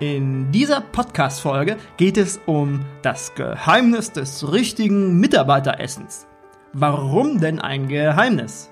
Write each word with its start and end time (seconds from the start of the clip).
In 0.00 0.52
dieser 0.52 0.80
Podcast-Folge 0.80 1.76
geht 1.96 2.18
es 2.18 2.38
um 2.46 2.84
das 3.02 3.34
Geheimnis 3.34 4.12
des 4.12 4.52
richtigen 4.52 5.18
Mitarbeiteressens. 5.18 6.28
Warum 6.72 7.40
denn 7.40 7.58
ein 7.58 7.88
Geheimnis? 7.88 8.70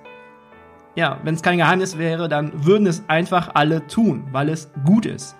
Ja, 0.94 1.18
wenn 1.24 1.34
es 1.34 1.42
kein 1.42 1.58
Geheimnis 1.58 1.98
wäre, 1.98 2.28
dann 2.28 2.64
würden 2.64 2.86
es 2.86 3.02
einfach 3.08 3.50
alle 3.54 3.84
tun, 3.88 4.28
weil 4.30 4.48
es 4.50 4.70
gut 4.84 5.04
ist. 5.04 5.34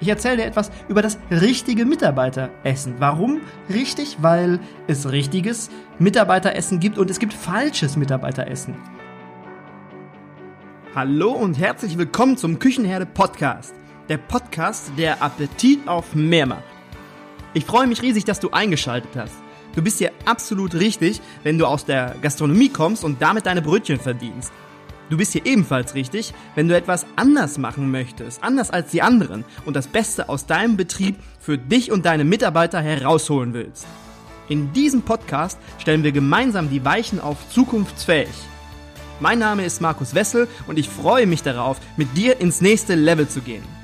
Ich 0.00 0.08
erzähle 0.08 0.38
dir 0.38 0.46
etwas 0.46 0.70
über 0.88 1.02
das 1.02 1.18
richtige 1.30 1.84
Mitarbeiteressen. 1.84 2.94
Warum 2.98 3.42
richtig? 3.68 4.16
Weil 4.22 4.58
es 4.86 5.12
richtiges 5.12 5.68
Mitarbeiteressen 5.98 6.80
gibt 6.80 6.96
und 6.96 7.10
es 7.10 7.18
gibt 7.18 7.34
falsches 7.34 7.98
Mitarbeiteressen. 7.98 8.74
Hallo 10.94 11.32
und 11.32 11.58
herzlich 11.58 11.98
willkommen 11.98 12.38
zum 12.38 12.58
Küchenherde 12.58 13.04
Podcast 13.04 13.74
der 14.10 14.18
Podcast, 14.18 14.90
der 14.98 15.22
Appetit 15.22 15.86
auf 15.86 16.16
mehr 16.16 16.44
macht. 16.44 16.64
Ich 17.54 17.64
freue 17.64 17.86
mich 17.86 18.02
riesig, 18.02 18.24
dass 18.24 18.40
du 18.40 18.50
eingeschaltet 18.50 19.12
hast. 19.14 19.34
Du 19.76 19.82
bist 19.82 19.98
hier 19.98 20.10
absolut 20.24 20.74
richtig, 20.74 21.20
wenn 21.44 21.58
du 21.58 21.66
aus 21.66 21.84
der 21.84 22.16
Gastronomie 22.20 22.70
kommst 22.70 23.04
und 23.04 23.22
damit 23.22 23.46
deine 23.46 23.62
Brötchen 23.62 24.00
verdienst. 24.00 24.52
Du 25.10 25.16
bist 25.16 25.32
hier 25.32 25.46
ebenfalls 25.46 25.94
richtig, 25.94 26.34
wenn 26.56 26.66
du 26.66 26.76
etwas 26.76 27.06
anders 27.14 27.56
machen 27.56 27.92
möchtest, 27.92 28.42
anders 28.42 28.70
als 28.70 28.90
die 28.90 29.00
anderen 29.00 29.44
und 29.64 29.76
das 29.76 29.86
Beste 29.86 30.28
aus 30.28 30.44
deinem 30.44 30.76
Betrieb 30.76 31.16
für 31.38 31.56
dich 31.56 31.92
und 31.92 32.04
deine 32.04 32.24
Mitarbeiter 32.24 32.80
herausholen 32.80 33.54
willst. 33.54 33.86
In 34.48 34.72
diesem 34.72 35.02
Podcast 35.02 35.56
stellen 35.78 36.02
wir 36.02 36.10
gemeinsam 36.10 36.68
die 36.68 36.84
Weichen 36.84 37.20
auf 37.20 37.48
zukunftsfähig. 37.50 38.28
Mein 39.20 39.38
Name 39.38 39.64
ist 39.64 39.80
Markus 39.80 40.16
Wessel 40.16 40.48
und 40.66 40.80
ich 40.80 40.88
freue 40.88 41.28
mich 41.28 41.44
darauf, 41.44 41.78
mit 41.96 42.16
dir 42.16 42.40
ins 42.40 42.60
nächste 42.60 42.96
Level 42.96 43.28
zu 43.28 43.40
gehen. 43.40 43.79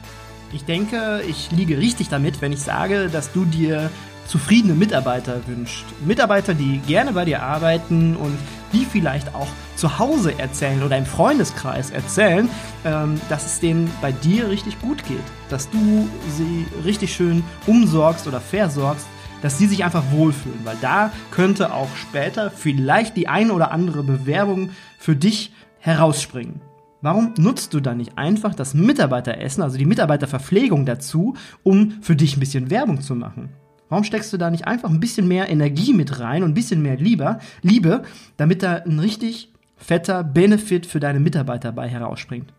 Ich 0.53 0.65
denke, 0.65 1.23
ich 1.29 1.51
liege 1.51 1.79
richtig 1.79 2.09
damit, 2.09 2.41
wenn 2.41 2.53
ich 2.53 2.61
sage, 2.61 3.09
dass 3.09 3.33
du 3.33 3.45
dir 3.45 3.91
zufriedene 4.27 4.75
Mitarbeiter 4.75 5.47
wünscht. 5.47 5.85
Mitarbeiter, 6.05 6.55
die 6.55 6.79
gerne 6.87 7.13
bei 7.13 7.25
dir 7.25 7.43
arbeiten 7.43 8.17
und 8.17 8.37
die 8.73 8.85
vielleicht 8.85 9.35
auch 9.35 9.49
zu 9.77 9.99
Hause 9.99 10.39
erzählen 10.39 10.83
oder 10.83 10.97
im 10.97 11.07
Freundeskreis 11.07 11.91
erzählen, 11.91 12.49
ähm, 12.85 13.21
dass 13.29 13.47
es 13.47 13.61
denen 13.61 13.91
bei 14.01 14.13
dir 14.13 14.49
richtig 14.49 14.81
gut 14.81 15.05
geht. 15.05 15.23
Dass 15.49 15.71
du 15.71 16.09
sie 16.37 16.67
richtig 16.85 17.15
schön 17.15 17.45
umsorgst 17.67 18.27
oder 18.27 18.41
versorgst, 18.41 19.07
dass 19.43 19.59
sie 19.59 19.67
sich 19.67 19.85
einfach 19.85 20.05
wohlfühlen. 20.11 20.61
Weil 20.65 20.77
da 20.81 21.13
könnte 21.31 21.73
auch 21.73 21.95
später 21.97 22.51
vielleicht 22.51 23.17
die 23.17 23.29
ein 23.29 23.51
oder 23.51 23.71
andere 23.71 24.03
Bewerbung 24.03 24.71
für 24.99 25.15
dich 25.15 25.53
herausspringen. 25.79 26.61
Warum 27.07 27.35
nutzt 27.39 27.73
du 27.73 27.79
dann 27.79 27.99
nicht 27.99 28.19
einfach 28.19 28.53
das 28.53 28.75
Mitarbeiteressen, 28.75 29.63
also 29.63 29.79
die 29.79 29.87
Mitarbeiterverpflegung 29.87 30.85
dazu, 30.87 31.35
um 31.63 32.03
für 32.03 32.17
dich 32.17 32.37
ein 32.37 32.41
bisschen 32.41 32.69
Werbung 32.69 33.01
zu 33.01 33.15
machen? 33.15 33.51
Warum 33.89 34.03
steckst 34.03 34.33
du 34.33 34.39
da 34.39 34.51
nicht 34.51 34.67
einfach 34.67 34.91
ein 34.91 34.99
bisschen 34.99 35.29
mehr 35.29 35.49
Energie 35.49 35.93
mit 35.93 36.19
rein 36.19 36.43
und 36.43 36.51
ein 36.51 36.55
bisschen 36.55 36.83
mehr 36.83 36.97
Lieber, 36.97 37.39
Liebe, 37.63 38.03
damit 38.39 38.65
da 38.65 38.79
ein 38.79 38.99
richtig 38.99 39.53
fetter 39.77 40.25
Benefit 40.25 40.85
für 40.85 40.99
deine 40.99 41.21
Mitarbeiter 41.21 41.71
bei 41.71 41.89
herausspringt? 41.89 42.53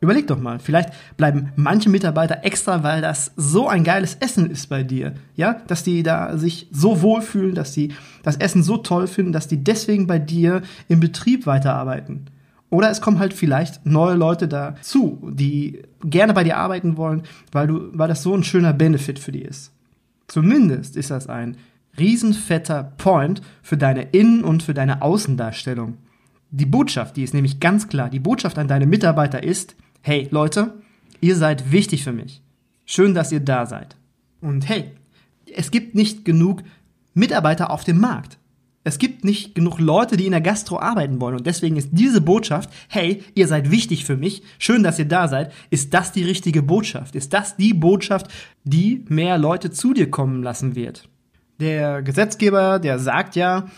Überleg 0.00 0.26
doch 0.26 0.40
mal, 0.40 0.58
vielleicht 0.58 0.94
bleiben 1.18 1.52
manche 1.56 1.90
Mitarbeiter 1.90 2.44
extra, 2.44 2.82
weil 2.82 3.02
das 3.02 3.32
so 3.36 3.68
ein 3.68 3.84
geiles 3.84 4.14
Essen 4.14 4.50
ist 4.50 4.70
bei 4.70 4.84
dir, 4.84 5.12
ja, 5.36 5.60
dass 5.66 5.84
die 5.84 6.02
da 6.02 6.38
sich 6.38 6.66
so 6.72 7.02
wohlfühlen, 7.02 7.54
dass 7.54 7.72
die 7.72 7.92
das 8.22 8.38
Essen 8.38 8.62
so 8.62 8.78
toll 8.78 9.06
finden, 9.06 9.32
dass 9.32 9.48
die 9.48 9.62
deswegen 9.62 10.06
bei 10.06 10.18
dir 10.18 10.62
im 10.88 10.98
Betrieb 10.98 11.44
weiterarbeiten. 11.44 12.30
Oder 12.72 12.88
es 12.88 13.02
kommen 13.02 13.18
halt 13.18 13.34
vielleicht 13.34 13.84
neue 13.84 14.14
Leute 14.14 14.48
dazu, 14.48 15.30
die 15.30 15.82
gerne 16.02 16.32
bei 16.32 16.42
dir 16.42 16.56
arbeiten 16.56 16.96
wollen, 16.96 17.24
weil 17.52 17.66
du, 17.66 17.90
weil 17.92 18.08
das 18.08 18.22
so 18.22 18.34
ein 18.34 18.44
schöner 18.44 18.72
Benefit 18.72 19.18
für 19.18 19.30
die 19.30 19.42
ist. 19.42 19.74
Zumindest 20.26 20.96
ist 20.96 21.10
das 21.10 21.26
ein 21.26 21.58
riesenfetter 21.98 22.94
Point 22.96 23.42
für 23.60 23.76
deine 23.76 24.04
Innen- 24.12 24.42
und 24.42 24.62
für 24.62 24.72
deine 24.72 25.02
Außendarstellung. 25.02 25.98
Die 26.50 26.64
Botschaft, 26.64 27.18
die 27.18 27.24
ist 27.24 27.34
nämlich 27.34 27.60
ganz 27.60 27.88
klar. 27.88 28.08
Die 28.08 28.20
Botschaft 28.20 28.56
an 28.56 28.68
deine 28.68 28.86
Mitarbeiter 28.86 29.42
ist, 29.42 29.76
hey 30.00 30.28
Leute, 30.30 30.72
ihr 31.20 31.36
seid 31.36 31.72
wichtig 31.72 32.02
für 32.04 32.12
mich. 32.12 32.40
Schön, 32.86 33.12
dass 33.12 33.32
ihr 33.32 33.40
da 33.40 33.66
seid. 33.66 33.96
Und 34.40 34.66
hey, 34.66 34.92
es 35.54 35.72
gibt 35.72 35.94
nicht 35.94 36.24
genug 36.24 36.62
Mitarbeiter 37.12 37.70
auf 37.70 37.84
dem 37.84 38.00
Markt. 38.00 38.38
Es 38.84 38.98
gibt 38.98 39.24
nicht 39.24 39.54
genug 39.54 39.78
Leute, 39.78 40.16
die 40.16 40.26
in 40.26 40.32
der 40.32 40.40
Gastro 40.40 40.78
arbeiten 40.78 41.20
wollen. 41.20 41.36
Und 41.36 41.46
deswegen 41.46 41.76
ist 41.76 41.90
diese 41.92 42.20
Botschaft, 42.20 42.70
hey, 42.88 43.22
ihr 43.34 43.46
seid 43.46 43.70
wichtig 43.70 44.04
für 44.04 44.16
mich, 44.16 44.42
schön, 44.58 44.82
dass 44.82 44.98
ihr 44.98 45.06
da 45.06 45.28
seid, 45.28 45.52
ist 45.70 45.94
das 45.94 46.12
die 46.12 46.24
richtige 46.24 46.62
Botschaft? 46.62 47.14
Ist 47.14 47.32
das 47.32 47.56
die 47.56 47.74
Botschaft, 47.74 48.26
die 48.64 49.04
mehr 49.08 49.38
Leute 49.38 49.70
zu 49.70 49.94
dir 49.94 50.10
kommen 50.10 50.42
lassen 50.42 50.74
wird? 50.74 51.08
Der 51.60 52.02
Gesetzgeber, 52.02 52.80
der 52.80 52.98
sagt 52.98 53.36
ja, 53.36 53.68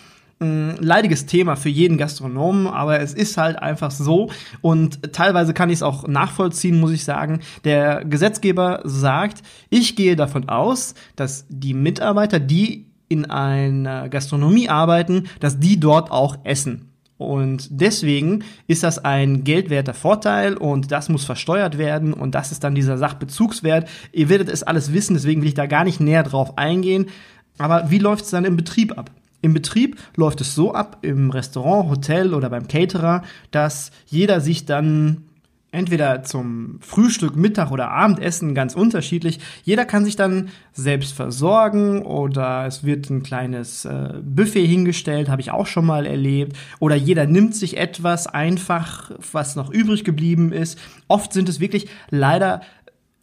ein 0.41 0.77
leidiges 0.81 1.27
Thema 1.27 1.57
für 1.57 1.69
jeden 1.69 1.97
Gastronomen, 1.97 2.67
aber 2.67 3.01
es 3.01 3.15
ist 3.15 3.37
halt 3.37 3.59
einfach 3.59 3.91
so 3.91 4.31
und 4.63 5.13
teilweise 5.13 5.55
kann 5.55 5.71
ich 5.71 5.77
es 5.77 5.83
auch 5.83 6.09
nachvollziehen, 6.09 6.81
muss 6.81 6.93
ich 6.93 7.05
sagen. 7.05 7.41
Der 7.65 8.05
Gesetzgeber 8.05 8.81
sagt, 8.85 9.43
ich 9.71 9.97
gehe 9.97 10.17
davon 10.17 10.49
aus, 10.49 10.95
dass 11.17 11.47
die 11.49 11.75
Mitarbeiter, 11.75 12.41
die 12.41 12.87
in 13.09 13.31
einer 13.31 14.09
Gastronomie 14.09 14.69
arbeiten, 14.69 15.25
dass 15.41 15.59
die 15.59 15.79
dort 15.79 16.11
auch 16.11 16.39
essen. 16.45 16.91
Und 17.17 17.69
deswegen 17.71 18.43
ist 18.67 18.83
das 18.83 19.05
ein 19.05 19.45
geldwerter 19.45 19.95
Vorteil 19.95 20.57
und 20.57 20.91
das 20.91 21.09
muss 21.09 21.25
versteuert 21.25 21.79
werden 21.79 22.13
und 22.13 22.35
das 22.35 22.51
ist 22.51 22.65
dann 22.65 22.75
dieser 22.75 22.99
Sachbezugswert. 22.99 23.89
Ihr 24.13 24.29
werdet 24.29 24.49
es 24.49 24.65
alles 24.65 24.93
wissen, 24.93 25.15
deswegen 25.15 25.41
will 25.43 25.49
ich 25.49 25.55
da 25.55 25.67
gar 25.67 25.85
nicht 25.85 26.01
näher 26.01 26.25
drauf 26.25 26.59
eingehen. 26.59 27.07
Aber 27.57 27.91
wie 27.91 27.99
läuft 27.99 28.25
es 28.25 28.31
dann 28.31 28.45
im 28.45 28.57
Betrieb 28.57 28.99
ab? 28.99 29.11
Im 29.43 29.55
Betrieb 29.55 29.99
läuft 30.17 30.41
es 30.41 30.55
so 30.55 30.75
ab, 30.75 30.99
im 31.03 31.31
Restaurant, 31.31 31.91
Hotel 31.91 32.35
oder 32.35 32.51
beim 32.51 32.67
Caterer, 32.67 33.23
dass 33.51 33.93
jeder 34.07 34.41
sich 34.41 34.65
dann 34.65 35.25
entweder 35.75 36.23
zum 36.23 36.79
Frühstück, 36.81 37.37
Mittag 37.37 37.71
oder 37.71 37.91
Abendessen, 37.91 38.55
ganz 38.55 38.75
unterschiedlich. 38.75 39.41
Jeder 39.65 39.85
kann 39.85 40.05
sich 40.05 40.17
dann 40.17 40.49
selbst 40.73 41.13
versorgen 41.13 42.03
oder 42.03 42.67
es 42.67 42.85
wird 42.85 43.11
ein 43.11 43.23
kleines 43.23 43.85
äh, 43.85 44.15
Buffet 44.23 44.67
hingestellt, 44.67 45.29
habe 45.29 45.43
ich 45.43 45.51
auch 45.51 45.67
schon 45.67 45.85
mal 45.85 46.07
erlebt. 46.07 46.57
Oder 46.79 46.95
jeder 46.95 47.27
nimmt 47.27 47.55
sich 47.55 47.77
etwas 47.77 48.27
einfach, 48.27 49.11
was 49.33 49.57
noch 49.57 49.71
übrig 49.71 50.05
geblieben 50.05 50.53
ist. 50.53 50.79
Oft 51.09 51.33
sind 51.33 51.49
es 51.49 51.61
wirklich 51.61 51.89
leider 52.11 52.63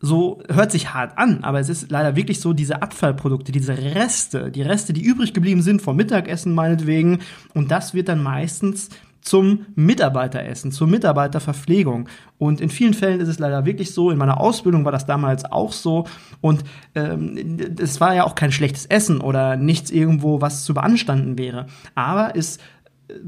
so 0.02 0.42
hört 0.50 0.72
sich 0.72 0.94
hart 0.94 1.18
an, 1.18 1.44
aber 1.44 1.60
es 1.60 1.70
ist 1.70 1.92
leider 1.92 2.16
wirklich 2.16 2.40
so, 2.40 2.54
diese 2.54 2.82
Abfallprodukte, 2.82 3.52
diese 3.52 3.78
Reste, 3.78 4.50
die 4.50 4.64
Reste, 4.64 4.94
die 4.94 5.04
übrig 5.04 5.34
geblieben 5.34 5.62
sind 5.62 5.82
vom 5.82 5.96
Mittagessen 5.96 6.56
meinetwegen, 6.56 7.20
und 7.54 7.70
das 7.70 7.94
wird 7.94 8.10
dann 8.10 8.24
meistens 8.24 8.90
zum 9.22 9.66
Mitarbeiteressen, 9.76 10.72
zur 10.72 10.88
Mitarbeiterverpflegung. 10.88 12.10
Und 12.38 12.60
in 12.60 12.70
vielen 12.70 12.94
Fällen 12.94 13.20
ist 13.20 13.28
es 13.28 13.40
leider 13.40 13.66
wirklich 13.66 13.94
so, 13.94 14.12
in 14.12 14.18
meiner 14.18 14.40
Ausbildung 14.40 14.84
war 14.84 14.92
das 14.92 15.06
damals 15.06 15.46
auch 15.46 15.72
so. 15.72 16.06
Und 16.42 16.64
ähm, 16.96 17.58
es 17.80 18.02
war 18.02 18.16
ja 18.16 18.24
auch 18.26 18.36
kein 18.36 18.52
schlechtes 18.52 18.86
Essen 18.88 19.22
oder 19.22 19.56
nichts 19.56 19.92
irgendwo, 19.92 20.42
was 20.42 20.66
zu 20.66 20.74
beanstanden 20.74 21.38
wäre. 21.38 21.68
Aber 21.96 22.36
es 22.36 22.58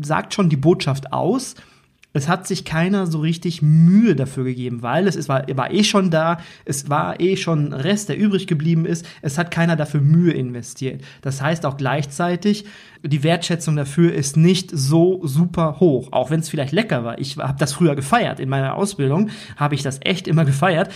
sagt 0.01 0.33
schon 0.33 0.49
die 0.49 0.57
Botschaft 0.57 1.13
aus, 1.13 1.55
es 2.13 2.27
hat 2.27 2.47
sich 2.47 2.63
keiner 2.63 3.07
so 3.07 3.19
richtig 3.19 3.61
Mühe 3.61 4.15
dafür 4.15 4.43
gegeben, 4.43 4.83
weil 4.83 5.07
es, 5.07 5.15
es 5.15 5.27
war, 5.27 5.45
war 5.55 5.71
eh 5.71 5.83
schon 5.83 6.11
da, 6.11 6.39
es 6.63 6.89
war 6.89 7.19
eh 7.19 7.35
schon 7.35 7.73
Rest, 7.73 8.09
der 8.09 8.17
übrig 8.17 8.45
geblieben 8.45 8.85
ist. 8.85 9.05
Es 9.21 9.37
hat 9.37 9.49
keiner 9.49 9.75
dafür 9.75 10.01
Mühe 10.01 10.31
investiert. 10.31 11.01
Das 11.21 11.41
heißt 11.41 11.65
auch 11.65 11.75
gleichzeitig, 11.75 12.65
die 13.01 13.23
Wertschätzung 13.23 13.75
dafür 13.75 14.13
ist 14.13 14.37
nicht 14.37 14.69
so 14.71 15.21
super 15.25 15.77
hoch, 15.79 16.09
auch 16.11 16.29
wenn 16.29 16.39
es 16.39 16.49
vielleicht 16.49 16.71
lecker 16.71 17.03
war. 17.03 17.19
Ich 17.19 17.37
habe 17.37 17.57
das 17.57 17.73
früher 17.73 17.95
gefeiert. 17.95 18.39
In 18.39 18.49
meiner 18.49 18.75
Ausbildung 18.75 19.29
habe 19.57 19.75
ich 19.75 19.81
das 19.81 19.99
echt 20.03 20.27
immer 20.27 20.45
gefeiert 20.45 20.89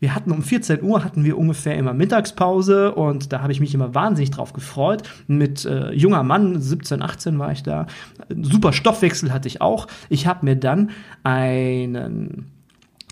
wir 0.00 0.14
hatten 0.14 0.30
um 0.30 0.42
14 0.42 0.82
Uhr 0.82 1.04
hatten 1.04 1.24
wir 1.24 1.38
ungefähr 1.38 1.76
immer 1.76 1.94
Mittagspause 1.94 2.94
und 2.94 3.32
da 3.32 3.42
habe 3.42 3.52
ich 3.52 3.60
mich 3.60 3.74
immer 3.74 3.94
wahnsinnig 3.94 4.30
drauf 4.30 4.52
gefreut. 4.52 5.02
Mit 5.26 5.64
äh, 5.64 5.92
junger 5.92 6.22
Mann, 6.22 6.60
17, 6.60 7.02
18 7.02 7.38
war 7.38 7.52
ich 7.52 7.62
da. 7.62 7.86
Super 8.28 8.72
Stoffwechsel 8.72 9.32
hatte 9.32 9.48
ich 9.48 9.60
auch. 9.60 9.86
Ich 10.08 10.26
habe 10.26 10.44
mir 10.44 10.56
dann 10.56 10.90
einen 11.24 12.57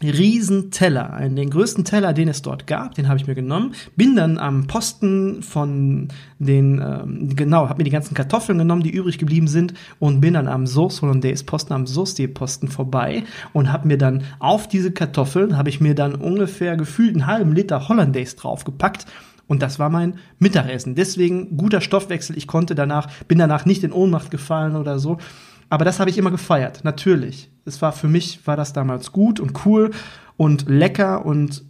riesen 0.03 0.71
Teller, 0.71 1.19
den 1.21 1.49
größten 1.49 1.85
Teller, 1.85 2.13
den 2.13 2.29
es 2.29 2.43
dort 2.43 2.67
gab, 2.67 2.95
den 2.95 3.09
habe 3.09 3.19
ich 3.19 3.27
mir 3.27 3.35
genommen, 3.35 3.75
bin 3.97 4.15
dann 4.15 4.39
am 4.39 4.67
Posten 4.67 5.43
von 5.43 6.09
den, 6.39 6.83
ähm, 6.85 7.35
genau, 7.35 7.69
habe 7.69 7.79
mir 7.79 7.85
die 7.85 7.91
ganzen 7.91 8.15
Kartoffeln 8.15 8.59
genommen, 8.59 8.83
die 8.83 8.91
übrig 8.91 9.19
geblieben 9.19 9.49
sind 9.49 9.73
und 9.99 10.21
bin 10.21 10.35
dann 10.35 10.49
am 10.49 10.67
Sauce 10.67 11.01
Hollandaise 11.01 11.45
Posten, 11.45 11.73
am 11.73 11.87
Sauce 11.87 12.17
Posten 12.35 12.69
vorbei 12.69 13.25
und 13.55 13.73
habe 13.73 13.89
mir 13.89 13.99
dann 13.99 14.25
auf 14.39 14.69
diese 14.69 14.93
Kartoffeln, 14.93 15.57
habe 15.57 15.71
ich 15.71 15.81
mir 15.81 15.95
dann 15.95 16.15
ungefähr 16.15 16.77
gefühlt 16.77 17.15
einen 17.15 17.27
halben 17.27 17.53
Liter 17.55 17.89
Hollandaise 17.89 18.37
draufgepackt 18.37 19.07
und 19.49 19.63
das 19.63 19.79
war 19.79 19.91
mein 19.91 20.19
Mittagessen. 20.39 20.95
Deswegen 20.95 21.57
guter 21.57 21.81
Stoffwechsel. 21.81 22.37
Ich 22.37 22.47
konnte 22.47 22.75
danach, 22.75 23.09
bin 23.29 23.39
danach 23.39 23.65
nicht 23.65 23.85
in 23.85 23.93
Ohnmacht 23.93 24.31
gefallen 24.31 24.77
oder 24.77 24.99
so. 24.99 25.19
Aber 25.69 25.85
das 25.85 26.01
habe 26.01 26.11
ich 26.11 26.19
immer 26.19 26.31
gefeiert, 26.31 26.85
natürlich. 26.85 27.51
Es 27.65 27.83
war 27.83 27.93
für 27.93 28.09
mich, 28.09 28.47
war 28.47 28.57
das 28.57 28.73
damals 28.73 29.13
gut 29.13 29.41
und 29.41 29.67
cool 29.67 29.91
und 30.37 30.69
lecker 30.69 31.27
und 31.27 31.65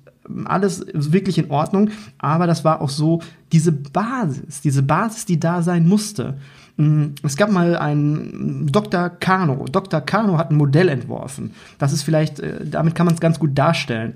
alles 0.45 0.85
wirklich 0.93 1.39
in 1.39 1.51
Ordnung, 1.51 1.91
aber 2.19 2.47
das 2.47 2.65
war 2.65 2.81
auch 2.81 2.89
so 2.89 3.23
diese 3.53 3.73
Basis, 3.73 4.61
diese 4.61 4.83
Basis, 4.83 5.25
die 5.25 5.39
da 5.39 5.63
sein 5.63 5.87
musste. 5.87 6.37
Mm, 6.77 7.07
es 7.23 7.37
gab 7.37 7.51
mal 7.51 7.77
einen 7.77 8.67
Dr. 8.67 9.09
Kano. 9.09 9.67
Dr. 9.71 10.01
Kano 10.01 10.37
hat 10.37 10.51
ein 10.51 10.57
Modell 10.57 10.89
entworfen. 10.89 11.53
Das 11.79 11.93
ist 11.93 12.03
vielleicht, 12.03 12.41
äh, 12.41 12.65
damit 12.65 12.95
kann 12.95 13.07
man 13.07 13.15
es 13.15 13.21
ganz 13.21 13.39
gut 13.39 13.57
darstellen. 13.57 14.15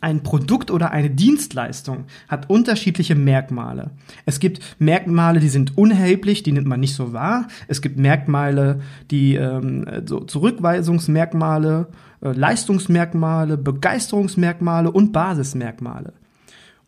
Ein 0.00 0.22
Produkt 0.22 0.70
oder 0.70 0.90
eine 0.90 1.10
Dienstleistung 1.10 2.04
hat 2.28 2.50
unterschiedliche 2.50 3.14
Merkmale. 3.14 3.90
Es 4.26 4.40
gibt 4.40 4.60
Merkmale, 4.78 5.40
die 5.40 5.48
sind 5.48 5.76
unerheblich, 5.78 6.42
die 6.42 6.52
nimmt 6.52 6.66
man 6.66 6.80
nicht 6.80 6.94
so 6.94 7.12
wahr. 7.12 7.48
Es 7.68 7.82
gibt 7.82 7.98
Merkmale, 7.98 8.80
die 9.10 9.34
ähm, 9.34 9.86
so 10.06 10.20
Zurückweisungsmerkmale, 10.20 11.88
äh, 12.20 12.32
Leistungsmerkmale, 12.32 13.56
Begeisterungsmerkmale 13.56 14.90
und 14.90 15.12
Basismerkmale. 15.12 16.12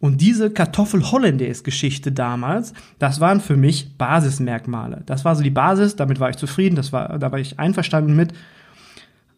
Und 0.04 0.20
diese 0.20 0.50
Kartoffel-Hollandaise-Geschichte 0.50 2.12
damals, 2.12 2.74
das 2.98 3.20
waren 3.20 3.40
für 3.40 3.56
mich 3.56 3.96
Basismerkmale. 3.96 5.02
Das 5.06 5.24
war 5.24 5.34
so 5.34 5.42
die 5.42 5.48
Basis, 5.48 5.96
damit 5.96 6.20
war 6.20 6.28
ich 6.28 6.36
zufrieden, 6.36 6.76
das 6.76 6.92
war, 6.92 7.18
da 7.18 7.32
war 7.32 7.38
ich 7.38 7.58
einverstanden 7.58 8.14
mit. 8.14 8.34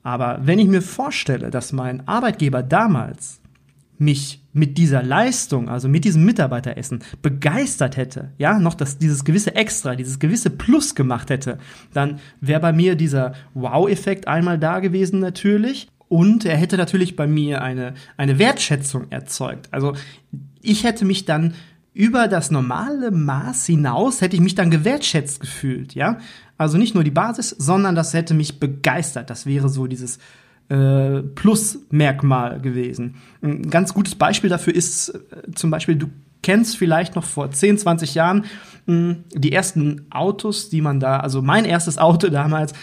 Aber 0.07 0.39
wenn 0.41 0.61
ich 0.61 0.69
mir 0.69 0.83
vorstelle, 0.83 1.51
dass 1.51 1.73
mein 1.73 2.07
Arbeitgeber 2.07 2.63
damals 2.63 3.41
mich 3.99 4.41
mit 4.53 4.79
dieser 4.79 5.03
Leistung, 5.03 5.69
also 5.69 5.89
mit 5.89 6.05
diesem 6.05 6.25
Mitarbeiteressen 6.25 7.03
begeistert 7.23 7.97
hätte, 7.97 8.31
ja, 8.39 8.61
noch 8.61 8.75
das, 8.75 8.99
dieses 8.99 9.25
gewisse 9.25 9.57
Extra, 9.57 9.97
dieses 9.97 10.21
gewisse 10.21 10.51
Plus 10.51 10.95
gemacht 10.95 11.29
hätte, 11.29 11.59
dann 11.93 12.21
wäre 12.41 12.61
bei 12.61 12.73
mir 12.73 12.95
dieser 12.95 13.33
Wow-Effekt 13.55 14.29
einmal 14.29 14.61
da 14.61 14.79
gewesen 14.79 15.19
natürlich. 15.19 15.89
Und 16.07 16.45
er 16.45 16.57
hätte 16.57 16.77
natürlich 16.77 17.17
bei 17.17 17.27
mir 17.27 17.63
eine, 17.63 17.95
eine 18.17 18.39
Wertschätzung 18.39 19.11
erzeugt. 19.11 19.67
Also 19.73 19.95
ich 20.63 20.85
hätte 20.85 21.05
mich 21.05 21.25
dann 21.25 21.55
über 21.97 22.29
das 22.29 22.51
normale 22.51 23.11
Maß 23.11 23.65
hinaus 23.65 24.21
hätte 24.21 24.37
ich 24.37 24.43
mich 24.43 24.55
dann 24.55 24.71
gewertschätzt 24.71 25.41
gefühlt, 25.41 25.95
ja. 25.95 26.19
Also 26.59 26.77
nicht 26.77 26.95
nur 26.95 27.05
die 27.05 27.11
Basis, 27.11 27.51
sondern 27.51 27.95
das 27.95 28.13
hätte 28.13 28.35
mich 28.35 28.61
begeistert. 28.61 29.31
Das 29.31 29.47
wäre 29.47 29.71
so 29.71 29.87
dieses 29.87 30.19
äh, 30.69 31.23
Plus-Merkmal 31.23 32.61
gewesen. 32.61 33.15
Ein 33.43 33.71
ganz 33.71 33.95
gutes 33.95 34.15
Beispiel 34.15 34.51
dafür 34.51 34.75
ist 34.75 35.09
äh, 35.09 35.51
zum 35.55 35.71
Beispiel, 35.71 35.97
du 35.97 36.09
kennst 36.43 36.77
vielleicht 36.77 37.17
noch 37.17 37.25
vor 37.25 37.51
10, 37.51 37.79
20 37.79 38.15
Jahren 38.15 38.45
mh, 38.85 38.95
hm, 38.95 39.25
die 39.35 39.53
ersten 39.53 40.05
Autos, 40.11 40.69
die 40.69 40.83
man 40.83 41.01
da, 41.01 41.21
also 41.21 41.41
mein 41.41 41.65
erstes 41.65 41.97
Auto 41.97 42.29
damals 42.29 42.75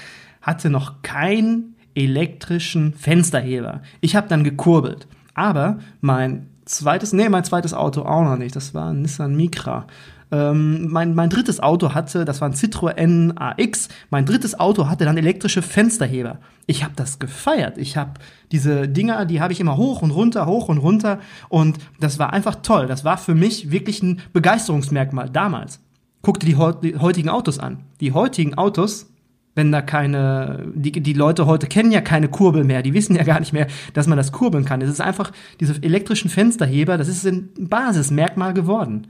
hatte 0.41 0.71
noch 0.71 1.03
keinen 1.03 1.75
elektrischen 1.93 2.93
Fensterheber. 2.93 3.83
Ich 4.01 4.15
habe 4.15 4.27
dann 4.27 4.43
gekurbelt. 4.43 5.07
Aber 5.35 5.77
mein 6.01 6.47
zweites, 6.65 7.13
nee, 7.13 7.29
mein 7.29 7.43
zweites 7.43 7.73
Auto 7.73 8.01
auch 8.03 8.23
noch 8.23 8.37
nicht. 8.37 8.55
Das 8.55 8.73
war 8.73 8.91
ein 8.91 9.01
Nissan 9.01 9.35
Micra. 9.35 9.87
Ähm, 10.31 10.87
mein, 10.89 11.13
mein 11.13 11.29
drittes 11.29 11.59
Auto 11.61 11.93
hatte, 11.93 12.25
das 12.25 12.41
war 12.41 12.49
ein 12.49 12.55
Citroën 12.55 13.33
AX, 13.35 13.89
mein 14.09 14.25
drittes 14.25 14.59
Auto 14.59 14.89
hatte 14.89 15.05
dann 15.05 15.17
elektrische 15.17 15.61
Fensterheber. 15.61 16.39
Ich 16.65 16.83
habe 16.83 16.93
das 16.95 17.19
gefeiert. 17.19 17.77
Ich 17.77 17.97
habe 17.97 18.13
diese 18.51 18.87
Dinger, 18.87 19.25
die 19.25 19.41
habe 19.41 19.53
ich 19.53 19.59
immer 19.59 19.77
hoch 19.77 20.01
und 20.01 20.11
runter, 20.11 20.45
hoch 20.45 20.69
und 20.69 20.79
runter. 20.79 21.19
Und 21.49 21.77
das 21.99 22.17
war 22.17 22.33
einfach 22.33 22.55
toll. 22.63 22.87
Das 22.87 23.03
war 23.03 23.17
für 23.17 23.35
mich 23.35 23.69
wirklich 23.69 24.01
ein 24.01 24.21
Begeisterungsmerkmal 24.31 25.29
damals. 25.29 25.81
Guck 26.23 26.39
dir 26.39 26.47
die, 26.47 26.91
die 26.91 26.97
heutigen 26.97 27.29
Autos 27.29 27.59
an. 27.59 27.83
Die 27.99 28.13
heutigen 28.13 28.55
Autos 28.55 29.12
wenn 29.55 29.71
da 29.71 29.81
keine, 29.81 30.65
die, 30.73 30.91
die 30.91 31.13
Leute 31.13 31.45
heute 31.45 31.67
kennen 31.67 31.91
ja 31.91 32.01
keine 32.01 32.27
Kurbel 32.27 32.63
mehr, 32.63 32.81
die 32.81 32.93
wissen 32.93 33.15
ja 33.15 33.23
gar 33.23 33.39
nicht 33.39 33.53
mehr, 33.53 33.67
dass 33.93 34.07
man 34.07 34.17
das 34.17 34.31
kurbeln 34.31 34.65
kann. 34.65 34.81
Es 34.81 34.89
ist 34.89 35.01
einfach 35.01 35.31
diese 35.59 35.81
elektrischen 35.81 36.29
Fensterheber, 36.29 36.97
das 36.97 37.07
ist 37.07 37.25
ein 37.25 37.49
Basismerkmal 37.59 38.53
geworden. 38.53 39.07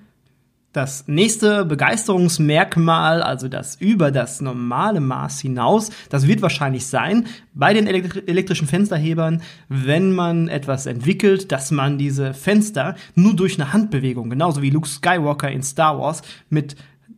Das 0.74 1.07
nächste 1.07 1.66
Begeisterungsmerkmal, 1.66 3.22
also 3.22 3.48
das 3.48 3.75
über 3.75 4.10
das 4.10 4.42
normale 4.42 5.01
Maß 5.01 5.40
hinaus, 5.40 5.92
das 6.10 6.25
wird 6.25 6.42
wahrscheinlich 6.42 6.88
sein 6.88 7.28
bei 7.54 7.75
den 7.75 7.86
elektrischen 7.86 8.68
Fensterhebern, 8.68 9.44
wenn 9.69 10.12
man 10.13 10.48
etwas 10.48 10.88
entwickelt, 10.88 11.51
dass 11.51 11.69
man 11.69 12.00
diese 12.00 12.34
Fenster 12.34 12.96
nur 13.13 13.36
durch 13.36 13.62
eine 13.62 13.72
Handbewegung, 13.72 14.31
genauso 14.31 14.63
wie 14.63 14.72
Luke 14.72 14.88
Skywalker 14.88 15.51
in 15.51 15.62
Star 15.62 16.00
Wars, 16.00 16.24
mit 16.50 16.75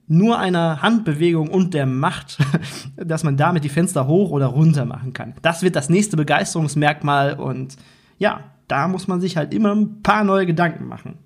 nur 0.08 0.40
einer 0.40 0.82
Handbewegung 0.82 1.50
und 1.50 1.74
der 1.74 1.86
Macht, 1.86 2.38
dass 2.96 3.24
man 3.24 3.38
damit 3.38 3.64
die 3.64 3.70
Fenster 3.70 4.08
hoch 4.08 4.32
oder 4.32 4.48
runter 4.48 4.86
machen 4.86 5.14
kann. 5.14 5.34
Das 5.42 5.64
wird 5.64 5.76
das 5.76 5.90
nächste 5.90 6.18
Begeisterungsmerkmal 6.18 7.34
und 7.34 7.76
ja, 8.18 8.42
da 8.68 8.88
muss 8.88 9.08
man 9.08 9.22
sich 9.22 9.38
halt 9.38 9.54
immer 9.54 9.74
ein 9.74 10.02
paar 10.02 10.24
neue 10.24 10.46
Gedanken 10.46 10.88
machen. 10.88 11.18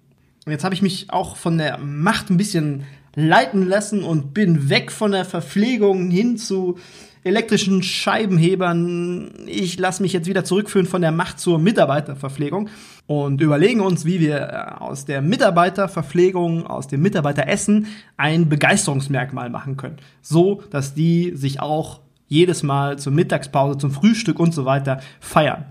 Und 0.46 0.52
jetzt 0.52 0.64
habe 0.64 0.76
ich 0.76 0.82
mich 0.82 1.12
auch 1.12 1.36
von 1.36 1.58
der 1.58 1.78
Macht 1.78 2.30
ein 2.30 2.38
bisschen 2.38 2.84
leiten 3.16 3.68
lassen 3.68 4.04
und 4.04 4.34
bin 4.34 4.70
weg 4.70 4.92
von 4.92 5.12
der 5.12 5.26
Verpflegung 5.26 6.10
hin 6.10 6.38
zu 6.38 6.78
elektrischen 7.24 7.84
Scheibenhebern. 7.84 9.32
Ich 9.46 9.78
lasse 9.78 10.02
mich 10.02 10.14
jetzt 10.14 10.28
wieder 10.28 10.44
zurückführen 10.44 10.88
von 10.88 11.02
der 11.02 11.12
Macht 11.12 11.40
zur 11.40 11.60
Mitarbeiterverpflegung 11.60 12.70
und 13.08 13.42
überlegen 13.42 13.82
uns, 13.82 14.06
wie 14.06 14.20
wir 14.20 14.38
äh, 14.38 14.82
aus 14.82 15.06
der 15.06 15.22
Mitarbeiterverpflegung, 15.22 16.68
aus 16.68 16.88
dem 16.88 17.02
Mitarbeiteressen 17.02 17.88
ein 18.18 18.50
Begeisterungsmerkmal 18.50 19.50
machen 19.50 19.78
können. 19.78 19.98
So, 20.22 20.64
dass 20.70 20.94
die 20.94 21.34
sich 21.36 21.60
auch 21.60 22.02
jedes 22.28 22.64
Mal 22.64 23.00
zur 23.00 23.12
Mittagspause, 23.12 23.78
zum 23.78 23.92
Frühstück 23.92 24.40
und 24.40 24.54
so 24.54 24.66
weiter 24.66 25.02
feiern. 25.20 25.66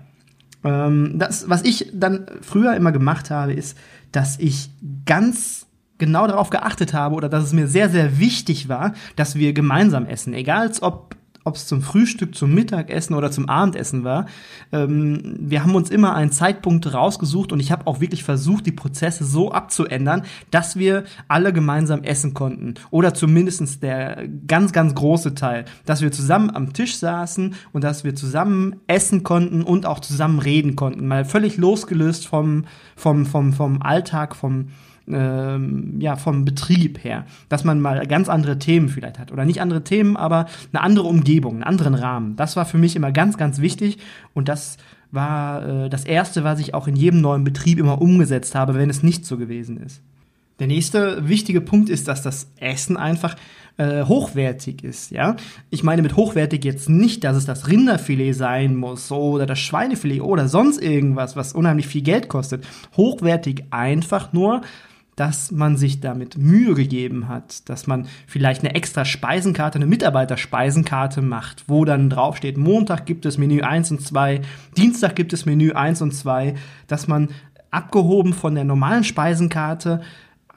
Ähm, 0.63 1.15
das, 1.17 1.49
was 1.49 1.63
ich 1.63 1.91
dann 1.93 2.25
früher 2.41 2.75
immer 2.75 2.91
gemacht 2.91 3.31
habe, 3.31 3.53
ist, 3.53 3.77
dass 4.11 4.37
ich 4.39 4.69
ganz 5.05 5.67
genau 5.97 6.27
darauf 6.27 6.49
geachtet 6.49 6.93
habe 6.93 7.15
oder 7.15 7.29
dass 7.29 7.43
es 7.43 7.53
mir 7.53 7.67
sehr, 7.67 7.89
sehr 7.89 8.19
wichtig 8.19 8.69
war, 8.69 8.93
dass 9.15 9.35
wir 9.35 9.53
gemeinsam 9.53 10.05
essen. 10.05 10.33
Egal 10.33 10.71
ob 10.81 11.15
ob 11.49 11.55
es 11.55 11.67
zum 11.67 11.81
Frühstück, 11.81 12.35
zum 12.35 12.53
Mittagessen 12.53 13.15
oder 13.15 13.31
zum 13.31 13.49
Abendessen 13.49 14.03
war. 14.03 14.27
Ähm, 14.71 15.35
wir 15.39 15.63
haben 15.63 15.75
uns 15.75 15.89
immer 15.89 16.15
einen 16.15 16.31
Zeitpunkt 16.31 16.93
rausgesucht 16.93 17.51
und 17.51 17.59
ich 17.59 17.71
habe 17.71 17.87
auch 17.87 17.99
wirklich 17.99 18.23
versucht, 18.23 18.65
die 18.65 18.71
Prozesse 18.71 19.25
so 19.25 19.51
abzuändern, 19.51 20.23
dass 20.51 20.77
wir 20.77 21.03
alle 21.27 21.51
gemeinsam 21.51 22.03
essen 22.03 22.33
konnten. 22.33 22.75
Oder 22.91 23.13
zumindestens 23.13 23.79
der 23.79 24.27
ganz, 24.47 24.71
ganz 24.71 24.95
große 24.95 25.35
Teil, 25.35 25.65
dass 25.85 26.01
wir 26.01 26.11
zusammen 26.11 26.51
am 26.51 26.71
Tisch 26.71 26.97
saßen 26.97 27.55
und 27.73 27.83
dass 27.83 28.03
wir 28.03 28.15
zusammen 28.15 28.77
essen 28.87 29.23
konnten 29.23 29.63
und 29.63 29.85
auch 29.85 29.99
zusammen 29.99 30.39
reden 30.39 30.75
konnten. 30.75 31.07
Mal 31.07 31.25
völlig 31.25 31.57
losgelöst 31.57 32.27
vom, 32.27 32.65
vom, 32.95 33.25
vom, 33.25 33.53
vom 33.53 33.81
Alltag, 33.81 34.35
vom, 34.35 34.69
ähm, 35.11 35.95
ja, 35.99 36.15
vom 36.15 36.45
Betrieb 36.45 37.03
her, 37.03 37.25
dass 37.49 37.63
man 37.63 37.81
mal 37.81 38.05
ganz 38.07 38.29
andere 38.29 38.59
Themen 38.59 38.89
vielleicht 38.89 39.19
hat. 39.19 39.31
Oder 39.31 39.45
nicht 39.45 39.61
andere 39.61 39.83
Themen, 39.83 40.17
aber 40.17 40.47
eine 40.71 40.81
andere 40.81 41.07
Umgebung, 41.07 41.55
einen 41.55 41.63
anderen 41.63 41.95
Rahmen. 41.95 42.35
Das 42.35 42.55
war 42.55 42.65
für 42.65 42.77
mich 42.77 42.95
immer 42.95 43.11
ganz, 43.11 43.37
ganz 43.37 43.59
wichtig 43.59 43.97
und 44.33 44.49
das 44.49 44.77
war 45.11 45.67
äh, 45.67 45.89
das 45.89 46.05
Erste, 46.05 46.43
was 46.43 46.59
ich 46.59 46.73
auch 46.73 46.87
in 46.87 46.95
jedem 46.95 47.21
neuen 47.21 47.43
Betrieb 47.43 47.79
immer 47.79 48.01
umgesetzt 48.01 48.55
habe, 48.55 48.75
wenn 48.75 48.89
es 48.89 49.03
nicht 49.03 49.25
so 49.25 49.37
gewesen 49.37 49.77
ist. 49.77 50.01
Der 50.59 50.67
nächste 50.67 51.27
wichtige 51.27 51.61
Punkt 51.61 51.89
ist, 51.89 52.07
dass 52.07 52.21
das 52.21 52.51
Essen 52.59 52.97
einfach 52.97 53.35
äh, 53.77 54.03
hochwertig 54.03 54.83
ist, 54.83 55.09
ja. 55.09 55.37
Ich 55.69 55.83
meine 55.83 56.01
mit 56.01 56.17
hochwertig 56.17 56.65
jetzt 56.65 56.89
nicht, 56.89 57.23
dass 57.23 57.37
es 57.37 57.45
das 57.45 57.69
Rinderfilet 57.69 58.33
sein 58.33 58.75
muss 58.75 59.09
oder 59.09 59.45
das 59.45 59.59
Schweinefilet 59.59 60.19
oder 60.19 60.49
sonst 60.49 60.81
irgendwas, 60.81 61.37
was 61.37 61.53
unheimlich 61.53 61.87
viel 61.87 62.01
Geld 62.01 62.27
kostet. 62.27 62.67
Hochwertig 62.97 63.63
einfach 63.71 64.33
nur, 64.33 64.61
dass 65.19 65.51
man 65.51 65.75
sich 65.75 65.99
damit 65.99 66.37
Mühe 66.37 66.73
gegeben 66.75 67.27
hat, 67.27 67.67
dass 67.67 67.87
man 67.87 68.07
vielleicht 68.25 68.63
eine 68.63 68.73
extra 68.73 69.03
Speisenkarte, 69.03 69.77
eine 69.77 69.85
Mitarbeiterspeisenkarte 69.85 71.21
macht, 71.21 71.65
wo 71.67 71.83
dann 71.83 72.09
draufsteht, 72.09 72.57
Montag 72.57 73.05
gibt 73.05 73.25
es 73.25 73.37
Menü 73.37 73.61
1 73.61 73.91
und 73.91 74.01
2, 74.01 74.39
Dienstag 74.77 75.17
gibt 75.17 75.33
es 75.33 75.45
Menü 75.45 75.73
1 75.73 76.01
und 76.01 76.13
2, 76.13 76.55
dass 76.87 77.09
man 77.09 77.29
abgehoben 77.69 78.33
von 78.33 78.55
der 78.55 78.63
normalen 78.63 79.03
Speisenkarte 79.03 80.01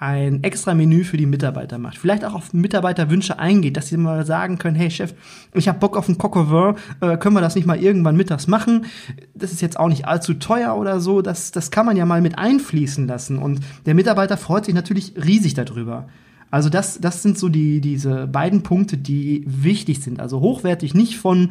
ein 0.03 0.43
extra 0.43 0.75
Menü 0.75 1.05
für 1.05 1.17
die 1.17 1.27
Mitarbeiter 1.27 1.79
macht. 1.79 1.97
Vielleicht 1.97 2.25
auch 2.25 2.35
auf 2.35 2.53
Mitarbeiterwünsche 2.53 3.39
eingeht, 3.39 3.77
dass 3.77 3.87
sie 3.87 3.97
mal 3.97 4.27
sagen 4.27 4.59
können, 4.59 4.75
hey 4.75 4.91
Chef, 4.91 5.15
ich 5.55 5.69
habe 5.69 5.79
Bock 5.79 5.97
auf 5.97 6.09
ein 6.09 6.19
Coq 6.19 6.37
au 6.37 6.51
vin, 6.51 6.75
äh, 7.01 7.17
können 7.17 7.37
wir 7.37 7.41
das 7.41 7.55
nicht 7.55 7.67
mal 7.67 7.79
irgendwann 7.79 8.17
mittags 8.17 8.49
machen? 8.49 8.87
Das 9.33 9.53
ist 9.53 9.63
jetzt 9.63 9.79
auch 9.79 9.87
nicht 9.87 10.09
allzu 10.09 10.35
teuer 10.35 10.77
oder 10.77 10.99
so, 10.99 11.23
das, 11.23 11.53
das 11.53 11.71
kann 11.71 11.87
man 11.87 11.97
ja 11.97 12.05
mal 12.05 12.21
mit 12.21 12.37
einfließen 12.37 13.07
lassen. 13.07 13.39
Und 13.39 13.61
der 13.87 13.95
Mitarbeiter 13.95 14.37
freut 14.37 14.65
sich 14.65 14.75
natürlich 14.75 15.15
riesig 15.17 15.55
darüber. 15.55 16.09
Also 16.51 16.69
das, 16.69 17.01
das 17.01 17.23
sind 17.23 17.39
so 17.39 17.49
die, 17.49 17.81
diese 17.81 18.27
beiden 18.27 18.65
Punkte, 18.65 18.99
die 18.99 19.45
wichtig 19.47 20.03
sind. 20.03 20.19
Also 20.19 20.41
hochwertig 20.41 20.95
nicht 20.95 21.17
von 21.17 21.51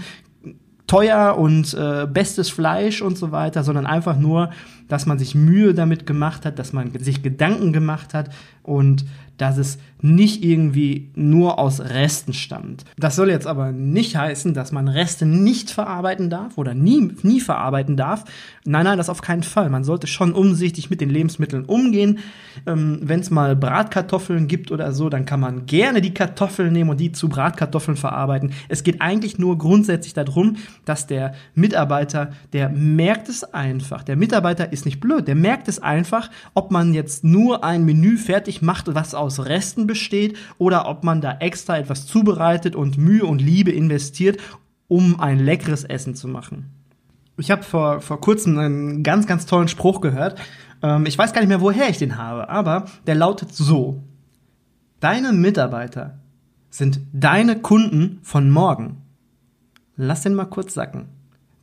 teuer 0.91 1.38
und 1.38 1.74
äh, 1.74 2.05
bestes 2.05 2.50
Fleisch 2.50 3.01
und 3.01 3.17
so 3.17 3.31
weiter, 3.31 3.63
sondern 3.63 3.86
einfach 3.86 4.17
nur, 4.17 4.50
dass 4.89 5.05
man 5.05 5.17
sich 5.17 5.36
Mühe 5.36 5.74
damit 5.74 6.05
gemacht 6.05 6.45
hat, 6.45 6.60
dass 6.60 6.74
man 6.74 6.91
sich 7.00 7.24
Gedanken 7.24 7.71
gemacht 7.71 8.13
hat 8.13 8.29
und 8.62 9.05
dass 9.38 9.57
es 9.57 9.77
nicht 10.01 10.43
irgendwie 10.43 11.10
nur 11.15 11.60
aus 11.60 11.79
Resten 11.79 12.34
stammt. 12.34 12.86
Das 12.98 13.15
soll 13.15 13.29
jetzt 13.29 13.48
aber 13.48 13.72
nicht 13.72 14.15
heißen, 14.15 14.53
dass 14.53 14.72
man 14.72 14.88
Reste 14.88 15.25
nicht 15.25 15.72
verarbeiten 15.72 16.29
darf 16.29 16.58
oder 16.58 16.74
nie, 16.74 17.12
nie 17.24 17.39
verarbeiten 17.39 17.98
darf. 17.98 18.25
Nein, 18.65 18.86
nein, 18.86 18.98
das 18.98 19.10
auf 19.10 19.22
keinen 19.22 19.43
Fall. 19.43 19.70
Man 19.70 19.84
sollte 19.84 20.08
schon 20.08 20.34
umsichtig 20.34 20.89
mit 20.89 21.01
den 21.01 21.10
Lebensmitteln 21.10 21.65
umgehen. 21.65 22.20
Ähm, 22.65 23.00
Wenn 23.01 23.20
es 23.20 23.29
mal 23.29 23.55
Bratkartoffeln 23.55 24.48
gibt 24.48 24.72
oder 24.72 24.91
so, 24.91 25.10
dann 25.10 25.25
kann 25.25 25.39
man 25.39 25.65
gerne 25.65 26.01
die 26.01 26.13
Kartoffeln 26.13 26.74
nehmen 26.74 26.89
und 26.89 27.00
die 27.00 27.12
zu 27.12 27.29
Bratkartoffeln 27.29 27.98
verarbeiten. 27.98 28.53
Es 28.70 28.84
geht 28.84 29.01
eigentlich 29.01 29.39
nur 29.39 29.58
grundsätzlich 29.58 30.13
darum, 30.13 30.58
dass 30.86 31.08
der 31.08 31.34
Mitarbeiter, 31.55 32.31
der 32.53 32.70
merkt 32.70 33.29
es 33.29 33.43
einfach. 33.43 34.03
Der 34.03 34.15
Mitarbeiter 34.15 34.72
ist 34.72 34.86
nicht 34.86 35.00
blöd, 35.00 35.27
der 35.27 35.36
merkt 35.36 35.67
es 35.67 35.79
einfach, 35.79 36.29
ob 36.53 36.72
man 36.72 36.93
jetzt 36.93 37.24
nur 37.24 37.63
ein 37.63 37.86
Menü 37.86 38.17
fertig 38.17 38.62
macht, 38.62 38.93
was 38.93 39.15
aus 39.15 39.46
Resten 39.46 39.88
besteht 39.91 40.38
oder 40.57 40.88
ob 40.88 41.03
man 41.03 41.19
da 41.19 41.38
extra 41.39 41.77
etwas 41.77 42.07
zubereitet 42.07 42.75
und 42.75 42.98
Mühe 42.98 43.25
und 43.25 43.41
Liebe 43.41 43.71
investiert, 43.71 44.39
um 44.88 45.19
ein 45.19 45.39
leckeres 45.39 45.83
Essen 45.83 46.15
zu 46.15 46.27
machen. 46.27 46.69
Ich 47.38 47.51
habe 47.51 47.63
vor, 47.63 48.00
vor 48.00 48.21
kurzem 48.21 48.57
einen 48.57 49.03
ganz, 49.03 49.27
ganz 49.27 49.45
tollen 49.45 49.67
Spruch 49.67 50.00
gehört. 50.00 50.39
Ähm, 50.81 51.05
ich 51.05 51.17
weiß 51.17 51.33
gar 51.33 51.41
nicht 51.41 51.50
mehr, 51.50 51.62
woher 51.62 51.89
ich 51.89 51.98
den 51.98 52.17
habe, 52.17 52.50
aber 52.50 52.86
der 53.05 53.15
lautet 53.15 53.53
so. 53.53 54.01
Deine 55.00 55.33
Mitarbeiter 55.33 56.19
sind 56.69 57.01
deine 57.12 57.60
Kunden 57.60 58.19
von 58.24 58.50
morgen. 58.50 59.01
Lass 59.98 60.21
den 60.21 60.36
mal 60.36 60.45
kurz 60.45 60.74
sacken. 60.74 61.10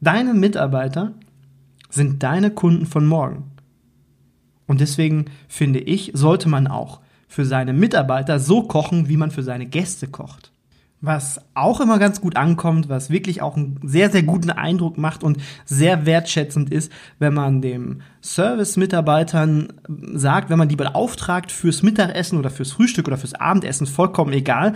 Deine 0.00 0.34
Mitarbeiter 0.34 1.12
sind 1.88 2.22
deine 2.22 2.50
Kunden 2.50 2.84
von 2.84 3.06
morgen. 3.06 3.44
Und 4.66 4.80
deswegen 4.80 5.24
finde 5.48 5.80
ich, 5.80 6.12
sollte 6.14 6.48
man 6.48 6.66
auch 6.66 7.00
für 7.28 7.44
seine 7.44 7.72
Mitarbeiter 7.72 8.40
so 8.40 8.62
kochen, 8.62 9.08
wie 9.08 9.16
man 9.16 9.30
für 9.30 9.42
seine 9.42 9.66
Gäste 9.66 10.08
kocht. 10.08 10.50
Was 11.00 11.40
auch 11.54 11.80
immer 11.80 12.00
ganz 12.00 12.20
gut 12.20 12.36
ankommt, 12.36 12.88
was 12.88 13.08
wirklich 13.08 13.40
auch 13.40 13.56
einen 13.56 13.78
sehr, 13.84 14.10
sehr 14.10 14.24
guten 14.24 14.50
Eindruck 14.50 14.98
macht 14.98 15.22
und 15.22 15.38
sehr 15.64 16.06
wertschätzend 16.06 16.72
ist, 16.72 16.90
wenn 17.20 17.34
man 17.34 17.62
dem 17.62 18.00
Service-Mitarbeitern 18.20 19.74
sagt, 20.14 20.50
wenn 20.50 20.58
man 20.58 20.68
die 20.68 20.74
beauftragt 20.74 21.52
fürs 21.52 21.84
Mittagessen 21.84 22.36
oder 22.36 22.50
fürs 22.50 22.72
Frühstück 22.72 23.06
oder 23.06 23.16
fürs 23.16 23.34
Abendessen, 23.34 23.86
vollkommen 23.86 24.32
egal, 24.32 24.74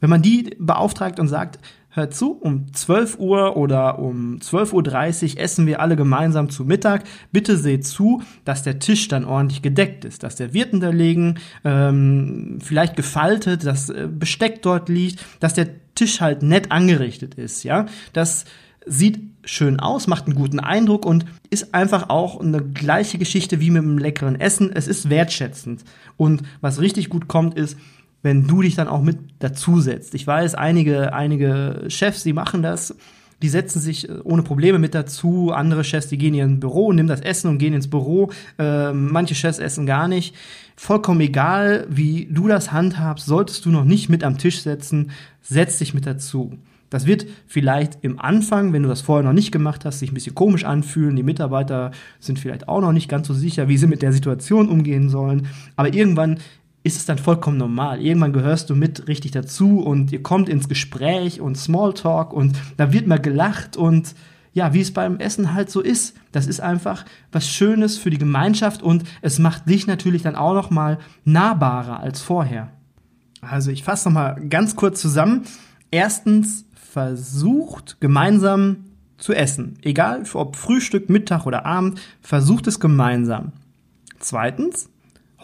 wenn 0.00 0.10
man 0.10 0.20
die 0.20 0.54
beauftragt 0.58 1.18
und 1.18 1.28
sagt, 1.28 1.58
hört 1.96 2.14
zu, 2.14 2.32
um 2.32 2.72
12 2.72 3.18
Uhr 3.18 3.56
oder 3.56 3.98
um 3.98 4.36
12.30 4.36 5.34
Uhr 5.34 5.40
essen 5.40 5.66
wir 5.66 5.80
alle 5.80 5.96
gemeinsam 5.96 6.50
zu 6.50 6.64
Mittag. 6.64 7.04
Bitte 7.32 7.56
seht 7.56 7.86
zu, 7.86 8.22
dass 8.44 8.62
der 8.62 8.78
Tisch 8.78 9.08
dann 9.08 9.24
ordentlich 9.24 9.62
gedeckt 9.62 10.04
ist, 10.04 10.22
dass 10.22 10.36
der 10.36 10.52
Wirt 10.52 10.70
hinterlegen, 10.70 11.38
ähm, 11.64 12.58
vielleicht 12.62 12.96
gefaltet, 12.96 13.64
dass 13.64 13.88
äh, 13.88 14.08
Besteck 14.10 14.62
dort 14.62 14.88
liegt, 14.88 15.24
dass 15.40 15.54
der 15.54 15.68
Tisch 15.94 16.20
halt 16.20 16.42
nett 16.42 16.70
angerichtet 16.70 17.34
ist, 17.34 17.64
ja. 17.64 17.86
Das 18.12 18.44
sieht 18.86 19.18
schön 19.44 19.80
aus, 19.80 20.06
macht 20.06 20.26
einen 20.26 20.34
guten 20.34 20.60
Eindruck 20.60 21.06
und 21.06 21.24
ist 21.50 21.74
einfach 21.74 22.08
auch 22.08 22.40
eine 22.40 22.62
gleiche 22.62 23.18
Geschichte 23.18 23.60
wie 23.60 23.70
mit 23.70 23.82
einem 23.82 23.98
leckeren 23.98 24.38
Essen. 24.38 24.70
Es 24.72 24.86
ist 24.86 25.08
wertschätzend. 25.10 25.84
Und 26.16 26.42
was 26.60 26.80
richtig 26.80 27.08
gut 27.08 27.28
kommt, 27.28 27.56
ist, 27.56 27.76
wenn 28.22 28.46
du 28.46 28.62
dich 28.62 28.74
dann 28.74 28.88
auch 28.88 29.02
mit 29.02 29.18
dazusetzt. 29.38 30.14
Ich 30.14 30.26
weiß, 30.26 30.54
einige, 30.54 31.12
einige 31.12 31.84
Chefs, 31.88 32.22
die 32.22 32.32
machen 32.32 32.62
das, 32.62 32.94
die 33.42 33.48
setzen 33.48 33.80
sich 33.80 34.08
äh, 34.08 34.12
ohne 34.24 34.42
Probleme 34.42 34.78
mit 34.78 34.94
dazu. 34.94 35.52
Andere 35.52 35.84
Chefs, 35.84 36.08
die 36.08 36.18
gehen 36.18 36.34
in 36.34 36.50
ihr 36.50 36.56
Büro, 36.60 36.92
nehmen 36.92 37.08
das 37.08 37.20
Essen 37.20 37.48
und 37.48 37.58
gehen 37.58 37.74
ins 37.74 37.88
Büro. 37.88 38.30
Äh, 38.58 38.92
manche 38.92 39.34
Chefs 39.34 39.58
essen 39.58 39.86
gar 39.86 40.08
nicht. 40.08 40.34
Vollkommen 40.76 41.20
egal, 41.20 41.86
wie 41.88 42.28
du 42.30 42.48
das 42.48 42.72
handhabst, 42.72 43.26
solltest 43.26 43.64
du 43.64 43.70
noch 43.70 43.84
nicht 43.84 44.08
mit 44.08 44.24
am 44.24 44.38
Tisch 44.38 44.60
setzen, 44.62 45.10
setz 45.42 45.78
dich 45.78 45.94
mit 45.94 46.06
dazu. 46.06 46.58
Das 46.90 47.06
wird 47.06 47.26
vielleicht 47.46 47.98
im 48.02 48.20
Anfang, 48.20 48.72
wenn 48.72 48.84
du 48.84 48.88
das 48.88 49.00
vorher 49.00 49.24
noch 49.24 49.32
nicht 49.32 49.50
gemacht 49.50 49.84
hast, 49.84 49.98
sich 49.98 50.12
ein 50.12 50.14
bisschen 50.14 50.36
komisch 50.36 50.64
anfühlen. 50.64 51.16
Die 51.16 51.24
Mitarbeiter 51.24 51.90
sind 52.20 52.38
vielleicht 52.38 52.68
auch 52.68 52.80
noch 52.80 52.92
nicht 52.92 53.08
ganz 53.08 53.26
so 53.26 53.34
sicher, 53.34 53.68
wie 53.68 53.76
sie 53.76 53.88
mit 53.88 54.02
der 54.02 54.12
Situation 54.12 54.68
umgehen 54.68 55.08
sollen. 55.08 55.48
Aber 55.74 55.92
irgendwann 55.92 56.38
ist 56.86 56.96
es 56.96 57.04
dann 57.04 57.18
vollkommen 57.18 57.58
normal. 57.58 58.00
Irgendwann 58.00 58.32
gehörst 58.32 58.70
du 58.70 58.76
mit 58.76 59.08
richtig 59.08 59.32
dazu 59.32 59.80
und 59.80 60.12
ihr 60.12 60.22
kommt 60.22 60.48
ins 60.48 60.68
Gespräch 60.68 61.40
und 61.40 61.58
Smalltalk 61.58 62.32
und 62.32 62.56
da 62.76 62.92
wird 62.92 63.08
mal 63.08 63.20
gelacht 63.20 63.76
und 63.76 64.14
ja, 64.52 64.72
wie 64.72 64.80
es 64.80 64.94
beim 64.94 65.18
Essen 65.18 65.52
halt 65.52 65.68
so 65.68 65.80
ist. 65.80 66.16
Das 66.30 66.46
ist 66.46 66.60
einfach 66.60 67.04
was 67.32 67.48
Schönes 67.48 67.98
für 67.98 68.10
die 68.10 68.18
Gemeinschaft 68.18 68.82
und 68.82 69.02
es 69.20 69.40
macht 69.40 69.68
dich 69.68 69.88
natürlich 69.88 70.22
dann 70.22 70.36
auch 70.36 70.54
noch 70.54 70.70
mal 70.70 70.98
nahbarer 71.24 72.00
als 72.00 72.22
vorher. 72.22 72.70
Also 73.40 73.72
ich 73.72 73.82
fasse 73.82 74.08
noch 74.08 74.14
mal 74.14 74.48
ganz 74.48 74.76
kurz 74.76 75.00
zusammen. 75.00 75.42
Erstens 75.90 76.66
versucht 76.74 78.00
gemeinsam 78.00 78.84
zu 79.18 79.34
essen, 79.34 79.76
egal 79.82 80.22
ob 80.34 80.56
Frühstück, 80.56 81.10
Mittag 81.10 81.46
oder 81.46 81.66
Abend, 81.66 82.00
versucht 82.20 82.68
es 82.68 82.78
gemeinsam. 82.78 83.52
Zweitens 84.20 84.88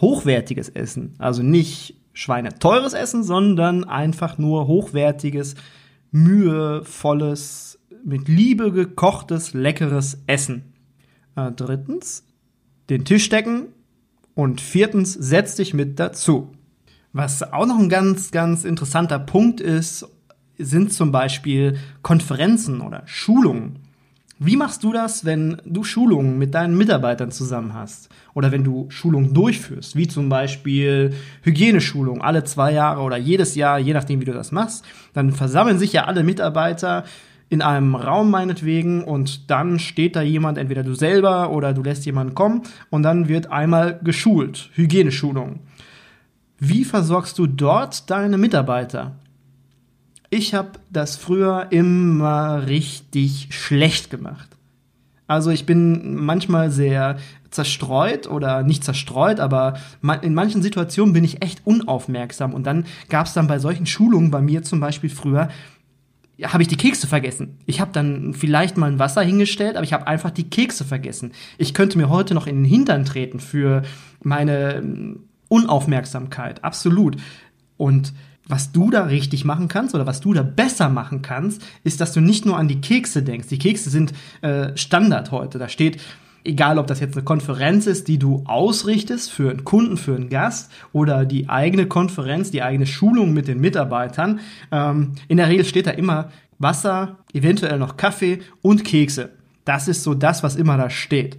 hochwertiges 0.03 0.69
Essen. 0.69 1.15
Also 1.17 1.41
nicht 1.41 1.95
schweineteures 2.13 2.93
Essen, 2.93 3.23
sondern 3.23 3.85
einfach 3.85 4.37
nur 4.37 4.67
hochwertiges, 4.67 5.55
mühevolles, 6.11 7.79
mit 8.05 8.27
Liebe 8.27 8.71
gekochtes, 8.71 9.53
leckeres 9.53 10.21
Essen. 10.27 10.73
Äh, 11.35 11.51
drittens, 11.51 12.25
den 12.89 13.05
Tisch 13.05 13.29
decken. 13.29 13.67
Und 14.35 14.61
viertens, 14.61 15.13
setz 15.13 15.55
dich 15.55 15.73
mit 15.73 15.99
dazu. 15.99 16.51
Was 17.13 17.53
auch 17.53 17.65
noch 17.65 17.79
ein 17.79 17.89
ganz, 17.89 18.31
ganz 18.31 18.65
interessanter 18.65 19.19
Punkt 19.19 19.61
ist, 19.61 20.07
sind 20.57 20.91
zum 20.91 21.11
Beispiel 21.11 21.77
Konferenzen 22.01 22.81
oder 22.81 23.03
Schulungen. 23.05 23.79
Wie 24.39 24.57
machst 24.57 24.83
du 24.83 24.91
das, 24.91 25.25
wenn 25.25 25.61
du 25.63 25.83
Schulungen 25.83 26.37
mit 26.37 26.53
deinen 26.53 26.75
Mitarbeitern 26.75 27.31
zusammen 27.31 27.73
hast? 27.73 28.09
Oder 28.33 28.51
wenn 28.51 28.63
du 28.63 28.87
Schulungen 28.89 29.33
durchführst, 29.33 29.95
wie 29.95 30.07
zum 30.07 30.27
Beispiel 30.27 31.13
Hygieneschulung 31.43 32.21
alle 32.21 32.43
zwei 32.43 32.73
Jahre 32.73 33.01
oder 33.01 33.15
jedes 33.15 33.55
Jahr, 33.55 33.77
je 33.77 33.93
nachdem, 33.93 34.21
wie 34.21 34.25
du 34.25 34.33
das 34.33 34.51
machst, 34.51 34.83
dann 35.13 35.31
versammeln 35.31 35.77
sich 35.77 35.93
ja 35.93 36.05
alle 36.05 36.23
Mitarbeiter 36.23 37.03
in 37.49 37.61
einem 37.61 37.93
Raum 37.93 38.31
meinetwegen 38.31 39.03
und 39.03 39.51
dann 39.51 39.77
steht 39.77 40.15
da 40.15 40.23
jemand, 40.23 40.57
entweder 40.57 40.81
du 40.81 40.95
selber 40.95 41.51
oder 41.51 41.71
du 41.71 41.83
lässt 41.83 42.05
jemanden 42.05 42.33
kommen 42.33 42.63
und 42.89 43.03
dann 43.03 43.27
wird 43.27 43.51
einmal 43.51 43.99
geschult, 44.03 44.71
Hygieneschulung. 44.73 45.59
Wie 46.57 46.83
versorgst 46.83 47.37
du 47.37 47.45
dort 47.45 48.09
deine 48.09 48.39
Mitarbeiter? 48.39 49.15
Ich 50.35 50.55
habe 50.55 50.79
das 50.89 51.15
früher 51.15 51.67
immer 51.69 52.65
richtig 52.65 53.49
schlecht 53.51 54.09
gemacht. 54.09 54.49
Also 55.27 55.51
ich 55.51 55.67
bin 55.67 56.15
manchmal 56.15 56.71
sehr 56.71 57.17
zerstreut 57.51 58.25
oder 58.25 58.63
nicht 58.63 58.83
zerstreut, 58.83 59.39
aber 59.39 59.77
in 60.23 60.33
manchen 60.33 60.63
Situationen 60.63 61.13
bin 61.13 61.23
ich 61.23 61.43
echt 61.43 61.61
unaufmerksam. 61.67 62.55
Und 62.55 62.65
dann 62.65 62.87
gab 63.09 63.27
es 63.27 63.33
dann 63.33 63.45
bei 63.45 63.59
solchen 63.59 63.85
Schulungen 63.85 64.31
bei 64.31 64.41
mir 64.41 64.63
zum 64.63 64.79
Beispiel 64.79 65.11
früher, 65.11 65.49
habe 66.41 66.63
ich 66.63 66.67
die 66.67 66.77
Kekse 66.77 67.05
vergessen. 67.05 67.59
Ich 67.67 67.79
habe 67.79 67.91
dann 67.93 68.33
vielleicht 68.33 68.75
mal 68.75 68.91
ein 68.91 68.97
Wasser 68.97 69.21
hingestellt, 69.21 69.75
aber 69.75 69.83
ich 69.83 69.93
habe 69.93 70.07
einfach 70.07 70.31
die 70.31 70.49
Kekse 70.49 70.83
vergessen. 70.83 71.33
Ich 71.59 71.75
könnte 71.75 71.99
mir 71.99 72.09
heute 72.09 72.33
noch 72.33 72.47
in 72.47 72.55
den 72.55 72.65
Hintern 72.65 73.05
treten 73.05 73.39
für 73.39 73.83
meine 74.23 74.77
ähm, 74.77 75.25
Unaufmerksamkeit, 75.47 76.63
absolut. 76.63 77.17
Und 77.77 78.13
was 78.47 78.71
du 78.71 78.89
da 78.89 79.05
richtig 79.05 79.45
machen 79.45 79.67
kannst 79.67 79.95
oder 79.95 80.05
was 80.05 80.19
du 80.19 80.33
da 80.33 80.43
besser 80.43 80.89
machen 80.89 81.21
kannst, 81.21 81.61
ist, 81.83 82.01
dass 82.01 82.13
du 82.13 82.19
nicht 82.19 82.45
nur 82.45 82.57
an 82.57 82.67
die 82.67 82.81
Kekse 82.81 83.23
denkst. 83.23 83.47
Die 83.47 83.57
Kekse 83.57 83.89
sind 83.89 84.13
äh, 84.41 84.75
Standard 84.75 85.31
heute. 85.31 85.59
Da 85.59 85.69
steht, 85.69 86.01
egal 86.43 86.77
ob 86.77 86.87
das 86.87 86.99
jetzt 86.99 87.15
eine 87.15 87.23
Konferenz 87.23 87.87
ist, 87.87 88.07
die 88.07 88.19
du 88.19 88.43
ausrichtest 88.45 89.31
für 89.31 89.49
einen 89.49 89.63
Kunden, 89.63 89.97
für 89.97 90.15
einen 90.15 90.29
Gast 90.29 90.71
oder 90.91 91.25
die 91.25 91.49
eigene 91.49 91.85
Konferenz, 91.85 92.51
die 92.51 92.61
eigene 92.61 92.85
Schulung 92.85 93.33
mit 93.33 93.47
den 93.47 93.61
Mitarbeitern. 93.61 94.39
Ähm, 94.71 95.13
in 95.27 95.37
der 95.37 95.47
Regel 95.47 95.65
steht 95.65 95.87
da 95.87 95.91
immer 95.91 96.29
Wasser, 96.59 97.17
eventuell 97.33 97.79
noch 97.79 97.97
Kaffee 97.97 98.39
und 98.61 98.83
Kekse. 98.83 99.31
Das 99.65 99.87
ist 99.87 100.03
so 100.03 100.13
das, 100.13 100.43
was 100.43 100.55
immer 100.55 100.77
da 100.77 100.89
steht. 100.89 101.37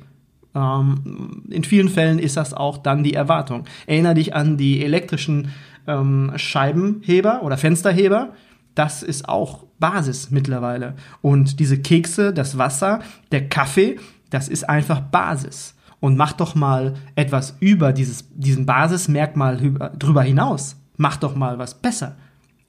Ähm, 0.54 1.42
in 1.50 1.64
vielen 1.64 1.88
Fällen 1.88 2.18
ist 2.18 2.36
das 2.36 2.54
auch 2.54 2.78
dann 2.78 3.02
die 3.02 3.14
Erwartung. 3.14 3.64
Erinner 3.86 4.14
dich 4.14 4.34
an 4.34 4.56
die 4.56 4.82
elektrischen 4.82 5.50
ähm, 5.86 6.32
Scheibenheber 6.36 7.42
oder 7.42 7.56
Fensterheber. 7.56 8.34
Das 8.74 9.02
ist 9.02 9.28
auch 9.28 9.64
Basis 9.78 10.30
mittlerweile. 10.30 10.94
Und 11.20 11.60
diese 11.60 11.78
Kekse, 11.80 12.32
das 12.32 12.58
Wasser, 12.58 13.00
der 13.32 13.48
Kaffee, 13.48 13.98
das 14.30 14.48
ist 14.48 14.68
einfach 14.68 15.00
Basis. 15.00 15.74
Und 16.00 16.16
mach 16.16 16.32
doch 16.32 16.54
mal 16.54 16.94
etwas 17.14 17.56
über 17.60 17.92
dieses, 17.92 18.28
diesen 18.34 18.66
Basismerkmal 18.66 19.56
drüber 19.98 20.22
hinaus. 20.22 20.76
Mach 20.96 21.16
doch 21.16 21.34
mal 21.34 21.58
was 21.58 21.74
besser. 21.74 22.16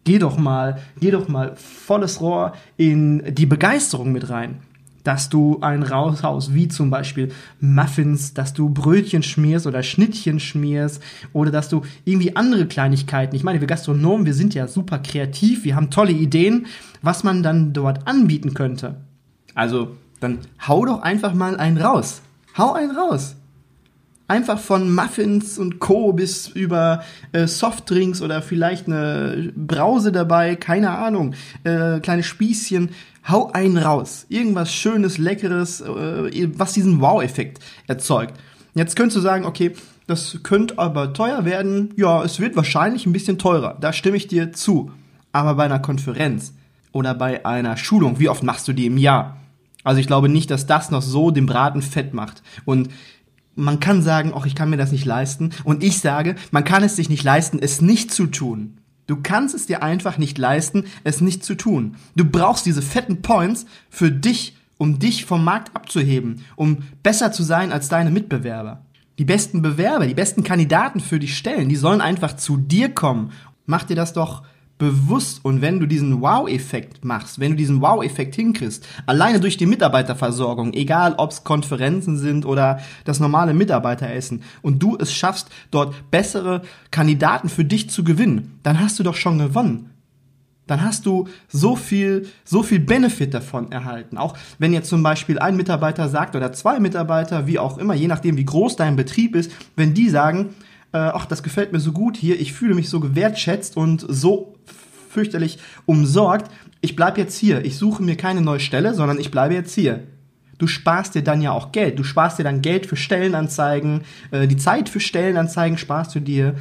Geh 0.03 0.19
doch 0.19 0.37
mal, 0.37 0.77
geh 0.99 1.11
doch 1.11 1.27
mal 1.27 1.55
volles 1.55 2.21
Rohr 2.21 2.53
in 2.77 3.33
die 3.33 3.47
Begeisterung 3.47 4.11
mit 4.11 4.29
rein. 4.29 4.59
Dass 5.05 5.29
du 5.29 5.59
einen 5.61 5.83
raushaust, 5.83 6.53
wie 6.53 6.67
zum 6.67 6.89
Beispiel 6.89 7.31
Muffins, 7.61 8.33
dass 8.33 8.53
du 8.53 8.69
Brötchen 8.69 9.23
schmierst 9.23 9.67
oder 9.67 9.83
Schnittchen 9.83 10.41
schmierst 10.41 11.01
oder 11.31 11.51
dass 11.51 11.69
du 11.69 11.83
irgendwie 12.03 12.35
andere 12.35 12.65
Kleinigkeiten. 12.65 13.35
Ich 13.35 13.43
meine, 13.43 13.61
wir 13.61 13.67
Gastronomen, 13.67 14.25
wir 14.25 14.33
sind 14.33 14.53
ja 14.53 14.67
super 14.67 14.99
kreativ, 14.99 15.63
wir 15.63 15.75
haben 15.75 15.91
tolle 15.91 16.11
Ideen, 16.11 16.65
was 17.01 17.23
man 17.23 17.43
dann 17.43 17.71
dort 17.71 18.07
anbieten 18.07 18.53
könnte. 18.53 18.95
Also, 19.53 19.95
dann 20.19 20.39
hau 20.67 20.85
doch 20.85 21.01
einfach 21.01 21.33
mal 21.33 21.55
einen 21.55 21.77
raus. 21.77 22.21
Hau 22.57 22.73
einen 22.73 22.91
raus. 22.91 23.35
Einfach 24.27 24.57
von 24.57 24.93
Muffins 24.93 25.59
und 25.59 25.79
Co. 25.79 26.11
bis 26.11 26.47
über 26.47 27.03
äh, 27.31 27.45
Softdrinks 27.45 28.23
oder 28.23 28.41
vielleicht 28.41 28.87
eine 28.87 29.53
Brause 29.55 30.11
dabei, 30.11 30.55
keine 30.55 30.97
Ahnung, 30.97 31.35
äh, 31.63 31.99
kleine 31.99 32.23
Spießchen. 32.23 32.89
Hau 33.27 33.51
einen 33.51 33.77
raus. 33.77 34.25
Irgendwas 34.29 34.73
Schönes, 34.73 35.17
Leckeres, 35.19 35.81
äh, 35.81 36.49
was 36.57 36.73
diesen 36.73 37.01
Wow-Effekt 37.01 37.59
erzeugt. 37.87 38.39
Jetzt 38.73 38.95
könntest 38.95 39.17
du 39.17 39.21
sagen, 39.21 39.45
okay, 39.45 39.73
das 40.07 40.39
könnte 40.43 40.77
aber 40.79 41.13
teuer 41.13 41.45
werden. 41.45 41.93
Ja, 41.95 42.23
es 42.23 42.39
wird 42.39 42.55
wahrscheinlich 42.55 43.05
ein 43.05 43.13
bisschen 43.13 43.37
teurer. 43.37 43.77
Da 43.79 43.93
stimme 43.93 44.17
ich 44.17 44.27
dir 44.27 44.53
zu. 44.53 44.91
Aber 45.31 45.55
bei 45.55 45.65
einer 45.65 45.79
Konferenz 45.79 46.53
oder 46.91 47.13
bei 47.13 47.45
einer 47.45 47.77
Schulung, 47.77 48.19
wie 48.19 48.29
oft 48.29 48.43
machst 48.43 48.67
du 48.67 48.73
die 48.73 48.85
im 48.85 48.97
Jahr? 48.97 49.37
Also 49.83 49.99
ich 49.99 50.07
glaube 50.07 50.29
nicht, 50.29 50.49
dass 50.49 50.65
das 50.65 50.91
noch 50.91 51.01
so 51.01 51.31
den 51.31 51.45
Braten 51.45 51.81
fett 51.81 52.13
macht. 52.13 52.41
Und 52.65 52.89
man 53.55 53.79
kann 53.79 54.01
sagen, 54.01 54.33
ach, 54.35 54.45
ich 54.45 54.55
kann 54.55 54.69
mir 54.69 54.77
das 54.77 54.91
nicht 54.91 55.05
leisten. 55.05 55.51
Und 55.63 55.83
ich 55.83 55.99
sage, 55.99 56.35
man 56.51 56.63
kann 56.63 56.83
es 56.83 56.95
sich 56.95 57.09
nicht 57.09 57.23
leisten, 57.23 57.59
es 57.59 57.81
nicht 57.81 58.13
zu 58.13 58.27
tun. 58.27 58.77
Du 59.07 59.17
kannst 59.21 59.53
es 59.53 59.67
dir 59.67 59.83
einfach 59.83 60.17
nicht 60.17 60.37
leisten, 60.37 60.85
es 61.03 61.21
nicht 61.21 61.43
zu 61.43 61.55
tun. 61.55 61.95
Du 62.15 62.25
brauchst 62.25 62.65
diese 62.65 62.81
fetten 62.81 63.21
Points 63.21 63.65
für 63.89 64.11
dich, 64.11 64.57
um 64.77 64.99
dich 64.99 65.25
vom 65.25 65.43
Markt 65.43 65.75
abzuheben, 65.75 66.43
um 66.55 66.79
besser 67.03 67.31
zu 67.31 67.43
sein 67.43 67.71
als 67.71 67.87
deine 67.87 68.11
Mitbewerber. 68.11 68.81
Die 69.19 69.25
besten 69.25 69.61
Bewerber, 69.61 70.07
die 70.07 70.13
besten 70.13 70.43
Kandidaten 70.43 70.99
für 70.99 71.19
die 71.19 71.27
Stellen, 71.27 71.69
die 71.69 71.75
sollen 71.75 72.01
einfach 72.01 72.35
zu 72.35 72.57
dir 72.57 72.89
kommen. 72.89 73.31
Mach 73.65 73.83
dir 73.83 73.95
das 73.95 74.11
doch 74.11 74.43
bewusst 74.77 75.43
und 75.43 75.61
wenn 75.61 75.79
du 75.79 75.85
diesen 75.85 76.21
Wow-Effekt 76.21 77.05
machst, 77.05 77.39
wenn 77.39 77.51
du 77.51 77.57
diesen 77.57 77.81
Wow-Effekt 77.81 78.35
hinkriegst, 78.35 78.85
alleine 79.05 79.39
durch 79.39 79.55
die 79.57 79.65
Mitarbeiterversorgung, 79.65 80.73
egal 80.73 81.15
ob 81.17 81.31
es 81.31 81.43
Konferenzen 81.45 82.17
sind 82.17 82.45
oder 82.45 82.79
das 83.05 83.19
normale 83.19 83.53
Mitarbeiteressen 83.53 84.43
und 84.61 84.83
du 84.83 84.97
es 84.99 85.13
schaffst, 85.13 85.49
dort 85.71 86.11
bessere 86.11 86.61
Kandidaten 86.91 87.47
für 87.47 87.63
dich 87.63 87.89
zu 87.89 88.03
gewinnen, 88.03 88.59
dann 88.63 88.79
hast 88.79 88.99
du 88.99 89.03
doch 89.03 89.15
schon 89.15 89.39
gewonnen. 89.39 89.91
Dann 90.67 90.83
hast 90.83 91.05
du 91.05 91.27
so 91.47 91.75
viel, 91.75 92.27
so 92.43 92.63
viel 92.63 92.79
Benefit 92.79 93.33
davon 93.35 93.71
erhalten. 93.71 94.17
Auch 94.17 94.35
wenn 94.57 94.73
jetzt 94.73 94.89
zum 94.89 95.03
Beispiel 95.03 95.37
ein 95.37 95.55
Mitarbeiter 95.55 96.09
sagt 96.09 96.35
oder 96.35 96.53
zwei 96.53 96.79
Mitarbeiter, 96.79 97.45
wie 97.45 97.59
auch 97.59 97.77
immer, 97.77 97.93
je 97.93 98.07
nachdem 98.07 98.35
wie 98.35 98.45
groß 98.45 98.75
dein 98.75 98.95
Betrieb 98.95 99.35
ist, 99.35 99.51
wenn 99.75 99.93
die 99.93 100.09
sagen, 100.09 100.55
ach, 100.97 101.25
das 101.25 101.43
gefällt 101.43 101.71
mir 101.71 101.79
so 101.79 101.91
gut 101.91 102.17
hier, 102.17 102.39
ich 102.39 102.53
fühle 102.53 102.75
mich 102.75 102.89
so 102.89 102.99
gewertschätzt 102.99 103.77
und 103.77 104.05
so 104.07 104.55
fürchterlich 105.09 105.59
umsorgt, 105.85 106.51
ich 106.81 106.95
bleibe 106.95 107.19
jetzt 107.19 107.37
hier, 107.37 107.65
ich 107.65 107.77
suche 107.77 108.03
mir 108.03 108.15
keine 108.15 108.41
neue 108.41 108.59
Stelle, 108.59 108.93
sondern 108.93 109.19
ich 109.19 109.31
bleibe 109.31 109.53
jetzt 109.53 109.73
hier. 109.73 110.03
Du 110.57 110.67
sparst 110.67 111.15
dir 111.15 111.23
dann 111.23 111.41
ja 111.41 111.51
auch 111.51 111.71
Geld. 111.71 111.99
Du 111.99 112.03
sparst 112.03 112.39
dir 112.39 112.43
dann 112.43 112.61
Geld 112.61 112.85
für 112.85 112.95
Stellenanzeigen, 112.95 114.01
äh, 114.31 114.47
die 114.47 114.57
Zeit 114.57 114.87
für 114.87 114.99
Stellenanzeigen 114.99 115.77
sparst 115.77 116.15
du 116.15 116.19
dir. 116.19 116.55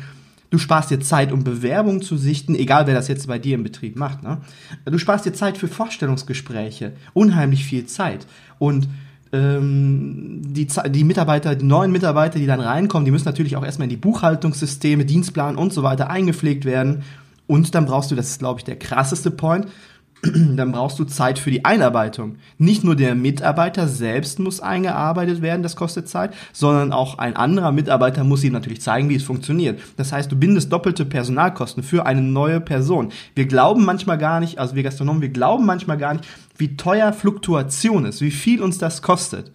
Du 0.50 0.58
sparst 0.58 0.90
dir 0.90 1.00
Zeit, 1.00 1.32
um 1.32 1.42
Bewerbungen 1.42 2.00
zu 2.00 2.16
sichten, 2.16 2.54
egal 2.54 2.86
wer 2.86 2.94
das 2.94 3.08
jetzt 3.08 3.26
bei 3.26 3.38
dir 3.38 3.56
im 3.56 3.64
Betrieb 3.64 3.96
macht. 3.96 4.22
Ne? 4.22 4.38
Du 4.84 4.98
sparst 4.98 5.26
dir 5.26 5.32
Zeit 5.32 5.58
für 5.58 5.68
Vorstellungsgespräche, 5.68 6.92
unheimlich 7.12 7.64
viel 7.64 7.86
Zeit. 7.86 8.26
Und 8.58 8.88
ähm, 9.34 10.42
die, 10.44 10.68
die 10.88 11.04
Mitarbeiter, 11.04 11.56
die 11.56 11.64
neuen 11.64 11.90
Mitarbeiter, 11.90 12.38
die 12.38 12.46
dann 12.46 12.60
reinkommen, 12.60 13.04
die 13.04 13.10
müssen 13.10 13.24
natürlich 13.24 13.56
auch 13.56 13.64
erstmal 13.64 13.86
in 13.86 13.90
die 13.90 13.96
Buchhaltungssysteme, 13.96 15.04
Dienstplan 15.04 15.56
und 15.56 15.72
so 15.72 15.82
weiter 15.82 16.08
eingepflegt 16.08 16.64
werden. 16.64 17.02
Und 17.48 17.74
dann 17.74 17.86
brauchst 17.86 18.10
du, 18.10 18.14
das 18.14 18.30
ist 18.30 18.38
glaube 18.38 18.60
ich 18.60 18.64
der 18.64 18.78
krasseste 18.78 19.30
Point, 19.30 19.66
dann 20.56 20.72
brauchst 20.72 20.98
du 20.98 21.04
Zeit 21.04 21.38
für 21.38 21.50
die 21.50 21.64
Einarbeitung. 21.64 22.36
Nicht 22.58 22.84
nur 22.84 22.96
der 22.96 23.14
Mitarbeiter 23.14 23.88
selbst 23.88 24.38
muss 24.38 24.60
eingearbeitet 24.60 25.42
werden, 25.42 25.62
das 25.62 25.76
kostet 25.76 26.08
Zeit, 26.08 26.34
sondern 26.52 26.92
auch 26.92 27.18
ein 27.18 27.36
anderer 27.36 27.72
Mitarbeiter 27.72 28.24
muss 28.24 28.44
ihm 28.44 28.52
natürlich 28.52 28.80
zeigen, 28.80 29.08
wie 29.08 29.16
es 29.16 29.22
funktioniert. 29.22 29.80
Das 29.96 30.12
heißt, 30.12 30.30
du 30.30 30.36
bindest 30.36 30.72
doppelte 30.72 31.04
Personalkosten 31.04 31.82
für 31.82 32.06
eine 32.06 32.22
neue 32.22 32.60
Person. 32.60 33.12
Wir 33.34 33.46
glauben 33.46 33.84
manchmal 33.84 34.18
gar 34.18 34.40
nicht, 34.40 34.58
also 34.58 34.74
wir 34.74 34.82
Gastronomen, 34.82 35.22
wir 35.22 35.28
glauben 35.28 35.66
manchmal 35.66 35.98
gar 35.98 36.14
nicht, 36.14 36.26
wie 36.56 36.76
teuer 36.76 37.12
Fluktuation 37.12 38.04
ist, 38.04 38.20
wie 38.20 38.30
viel 38.30 38.62
uns 38.62 38.78
das 38.78 39.02
kostet. 39.02 39.50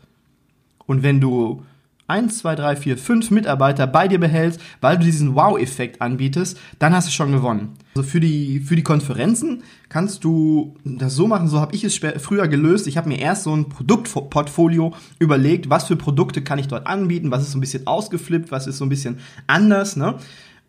Und 0.86 1.04
wenn 1.04 1.22
du 1.22 1.64
1, 2.10 2.40
2, 2.40 2.56
3, 2.56 2.76
4, 2.76 2.98
5 2.98 3.32
Mitarbeiter 3.32 3.88
bei 3.88 4.08
dir 4.08 4.20
behältst, 4.20 4.60
weil 4.82 4.98
du 4.98 5.04
diesen 5.04 5.36
Wow-Effekt 5.36 6.02
anbietest, 6.02 6.60
dann 6.80 6.94
hast 6.94 7.08
du 7.08 7.12
schon 7.12 7.32
gewonnen. 7.32 7.74
Also 7.96 8.08
für 8.08 8.20
die, 8.20 8.60
für 8.60 8.76
die 8.76 8.84
Konferenzen 8.84 9.64
kannst 9.90 10.24
du 10.24 10.76
das 10.84 11.16
so 11.16 11.28
machen, 11.28 11.48
so 11.48 11.60
habe 11.60 11.76
ich 11.76 11.84
es 11.84 11.98
früher 11.98 12.48
gelöst. 12.48 12.88
Ich 12.88 12.98
habe 12.98 13.10
mir 13.10 13.20
erst 13.20 13.44
so 13.44 13.56
ein 13.56 13.70
Produktportfolio 13.70 14.94
überlegt, 15.20 15.70
was 15.70 15.88
für 15.88 15.96
Produkte 15.96 16.42
kann 16.42 16.60
ich 16.60 16.68
dort 16.68 16.88
anbieten, 16.88 17.32
was 17.32 17.44
ist 17.44 17.52
so 17.52 17.58
ein 17.58 17.62
bisschen 17.62 17.88
ausgeflippt, 17.88 18.52
was 18.52 18.68
ist 18.68 18.78
so 18.78 18.86
ein 18.86 18.90
bisschen 18.90 19.20
anders, 19.48 19.96
ne? 19.96 20.16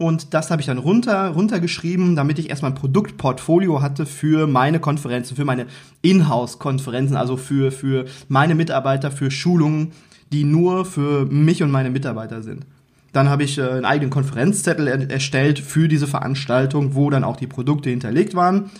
Und 0.00 0.32
das 0.32 0.50
habe 0.50 0.62
ich 0.62 0.66
dann 0.66 0.78
runter, 0.78 1.28
runtergeschrieben, 1.28 2.16
damit 2.16 2.38
ich 2.38 2.48
erstmal 2.48 2.70
ein 2.70 2.74
Produktportfolio 2.74 3.82
hatte 3.82 4.06
für 4.06 4.46
meine 4.46 4.80
Konferenzen, 4.80 5.36
für 5.36 5.44
meine 5.44 5.66
Inhouse-Konferenzen, 6.00 7.16
also 7.16 7.36
für, 7.36 7.70
für 7.70 8.06
meine 8.26 8.54
Mitarbeiter, 8.54 9.10
für 9.10 9.30
Schulungen, 9.30 9.92
die 10.32 10.44
nur 10.44 10.84
für 10.84 11.26
mich 11.26 11.62
und 11.62 11.70
meine 11.70 11.90
Mitarbeiter 11.90 12.42
sind. 12.42 12.66
Dann 13.12 13.28
habe 13.28 13.42
ich 13.42 13.58
äh, 13.58 13.62
einen 13.62 13.84
eigenen 13.84 14.10
Konferenzzettel 14.10 14.86
er 14.86 15.10
erstellt 15.10 15.58
für 15.58 15.88
diese 15.88 16.06
Veranstaltung, 16.06 16.94
wo 16.94 17.10
dann 17.10 17.24
auch 17.24 17.36
die 17.36 17.46
Produkte 17.46 17.90
hinterlegt 17.90 18.34
waren. 18.34 18.70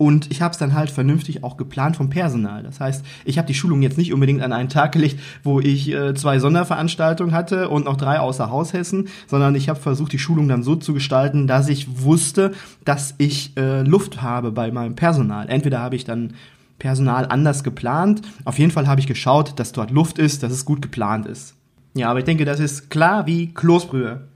Und 0.00 0.30
ich 0.30 0.40
habe 0.40 0.52
es 0.52 0.56
dann 0.56 0.72
halt 0.72 0.88
vernünftig 0.88 1.44
auch 1.44 1.58
geplant 1.58 1.94
vom 1.96 2.08
Personal. 2.08 2.62
Das 2.62 2.80
heißt, 2.80 3.04
ich 3.26 3.36
habe 3.36 3.46
die 3.46 3.54
Schulung 3.54 3.82
jetzt 3.82 3.98
nicht 3.98 4.14
unbedingt 4.14 4.40
an 4.40 4.50
einen 4.50 4.70
Tag 4.70 4.92
gelegt, 4.92 5.20
wo 5.42 5.60
ich 5.60 5.92
äh, 5.92 6.14
zwei 6.14 6.38
Sonderveranstaltungen 6.38 7.34
hatte 7.34 7.68
und 7.68 7.84
noch 7.84 7.98
drei 7.98 8.18
außer 8.18 8.50
Haushässen, 8.50 9.08
sondern 9.26 9.54
ich 9.54 9.68
habe 9.68 9.78
versucht, 9.78 10.12
die 10.12 10.18
Schulung 10.18 10.48
dann 10.48 10.62
so 10.62 10.74
zu 10.74 10.94
gestalten, 10.94 11.46
dass 11.46 11.68
ich 11.68 12.02
wusste, 12.02 12.52
dass 12.86 13.14
ich 13.18 13.54
äh, 13.58 13.82
Luft 13.82 14.22
habe 14.22 14.52
bei 14.52 14.72
meinem 14.72 14.94
Personal. 14.94 15.50
Entweder 15.50 15.80
habe 15.80 15.96
ich 15.96 16.04
dann 16.04 16.32
Personal 16.80 17.26
anders 17.26 17.62
geplant. 17.62 18.22
Auf 18.44 18.58
jeden 18.58 18.72
Fall 18.72 18.88
habe 18.88 19.00
ich 19.00 19.06
geschaut, 19.06 19.60
dass 19.60 19.70
dort 19.70 19.92
Luft 19.92 20.18
ist, 20.18 20.42
dass 20.42 20.50
es 20.50 20.64
gut 20.64 20.82
geplant 20.82 21.26
ist. 21.26 21.54
Ja, 21.94 22.10
aber 22.10 22.18
ich 22.18 22.24
denke, 22.24 22.44
das 22.44 22.58
ist 22.58 22.90
klar 22.90 23.26
wie 23.26 23.54
Kloßbrühe. 23.54 24.28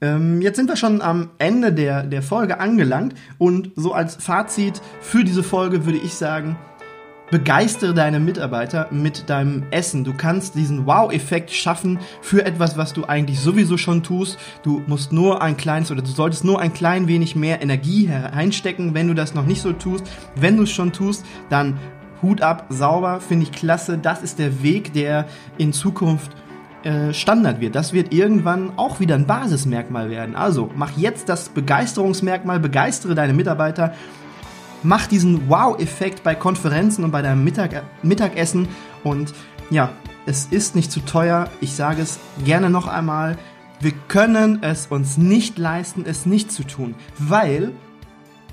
Ähm, 0.00 0.40
jetzt 0.40 0.56
sind 0.56 0.68
wir 0.68 0.76
schon 0.76 1.02
am 1.02 1.30
Ende 1.38 1.72
der, 1.72 2.02
der 2.02 2.22
Folge 2.22 2.58
angelangt 2.60 3.14
und 3.38 3.70
so 3.76 3.92
als 3.92 4.16
Fazit 4.16 4.80
für 5.00 5.22
diese 5.22 5.42
Folge 5.42 5.84
würde 5.84 5.98
ich 5.98 6.14
sagen, 6.14 6.56
Begeistere 7.32 7.94
deine 7.94 8.20
Mitarbeiter 8.20 8.88
mit 8.90 9.30
deinem 9.30 9.62
Essen. 9.70 10.04
Du 10.04 10.12
kannst 10.12 10.54
diesen 10.54 10.84
Wow-Effekt 10.84 11.50
schaffen 11.50 11.98
für 12.20 12.44
etwas, 12.44 12.76
was 12.76 12.92
du 12.92 13.06
eigentlich 13.06 13.40
sowieso 13.40 13.78
schon 13.78 14.02
tust. 14.02 14.38
Du 14.62 14.82
musst 14.86 15.14
nur 15.14 15.40
ein 15.40 15.56
kleines 15.56 15.90
oder 15.90 16.02
du 16.02 16.10
solltest 16.10 16.44
nur 16.44 16.60
ein 16.60 16.74
klein 16.74 17.08
wenig 17.08 17.34
mehr 17.34 17.62
Energie 17.62 18.06
hereinstecken, 18.06 18.92
wenn 18.92 19.08
du 19.08 19.14
das 19.14 19.32
noch 19.32 19.46
nicht 19.46 19.62
so 19.62 19.72
tust. 19.72 20.04
Wenn 20.36 20.58
du 20.58 20.64
es 20.64 20.72
schon 20.72 20.92
tust, 20.92 21.24
dann 21.48 21.78
Hut 22.20 22.42
ab, 22.42 22.66
sauber, 22.68 23.18
finde 23.22 23.44
ich 23.44 23.52
klasse. 23.52 23.96
Das 23.96 24.22
ist 24.22 24.38
der 24.38 24.62
Weg, 24.62 24.92
der 24.92 25.24
in 25.56 25.72
Zukunft 25.72 26.32
äh, 26.84 27.14
Standard 27.14 27.62
wird. 27.62 27.74
Das 27.74 27.94
wird 27.94 28.12
irgendwann 28.12 28.72
auch 28.76 29.00
wieder 29.00 29.14
ein 29.14 29.26
Basismerkmal 29.26 30.10
werden. 30.10 30.36
Also 30.36 30.70
mach 30.76 30.98
jetzt 30.98 31.30
das 31.30 31.48
Begeisterungsmerkmal, 31.48 32.60
begeistere 32.60 33.14
deine 33.14 33.32
Mitarbeiter 33.32 33.94
mach 34.82 35.06
diesen 35.06 35.48
Wow-Effekt 35.48 36.22
bei 36.22 36.34
Konferenzen 36.34 37.04
und 37.04 37.10
bei 37.10 37.22
deinem 37.22 37.44
Mittag 37.44 37.84
Mittagessen. 38.02 38.68
Und 39.04 39.32
ja, 39.70 39.92
es 40.26 40.46
ist 40.46 40.74
nicht 40.74 40.92
zu 40.92 41.00
teuer. 41.00 41.48
Ich 41.60 41.74
sage 41.74 42.02
es 42.02 42.18
gerne 42.44 42.70
noch 42.70 42.86
einmal. 42.86 43.38
Wir 43.80 43.92
können 44.08 44.62
es 44.62 44.86
uns 44.86 45.16
nicht 45.18 45.58
leisten, 45.58 46.04
es 46.06 46.26
nicht 46.26 46.52
zu 46.52 46.64
tun, 46.64 46.94
weil 47.18 47.72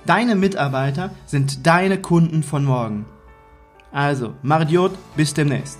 deine 0.05 0.35
Mitarbeiter 0.35 1.11
sind 1.25 1.67
deine 1.67 1.99
Kunden 2.01 2.41
von 2.41 2.65
morgen. 2.65 3.05
Also, 3.91 4.33
Mardiot, 4.41 4.93
bis 5.15 5.33
demnächst. 5.33 5.79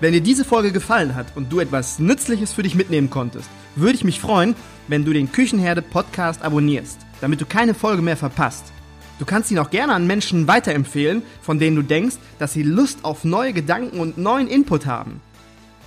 Wenn 0.00 0.12
dir 0.12 0.20
diese 0.20 0.44
Folge 0.44 0.72
gefallen 0.72 1.14
hat 1.14 1.36
und 1.36 1.52
du 1.52 1.60
etwas 1.60 1.98
Nützliches 1.98 2.52
für 2.52 2.62
dich 2.62 2.74
mitnehmen 2.74 3.10
konntest, 3.10 3.50
würde 3.76 3.94
ich 3.94 4.04
mich 4.04 4.20
freuen, 4.20 4.56
wenn 4.88 5.04
du 5.04 5.12
den 5.12 5.30
Küchenherde 5.30 5.82
Podcast 5.82 6.42
abonnierst 6.42 7.06
damit 7.20 7.40
du 7.40 7.46
keine 7.46 7.74
Folge 7.74 8.02
mehr 8.02 8.16
verpasst. 8.16 8.72
Du 9.18 9.26
kannst 9.26 9.50
ihn 9.50 9.58
auch 9.58 9.70
gerne 9.70 9.92
an 9.92 10.06
Menschen 10.06 10.48
weiterempfehlen, 10.48 11.22
von 11.42 11.58
denen 11.58 11.76
du 11.76 11.82
denkst, 11.82 12.16
dass 12.38 12.54
sie 12.54 12.62
Lust 12.62 13.04
auf 13.04 13.24
neue 13.24 13.52
Gedanken 13.52 14.00
und 14.00 14.16
neuen 14.16 14.48
Input 14.48 14.86
haben. 14.86 15.20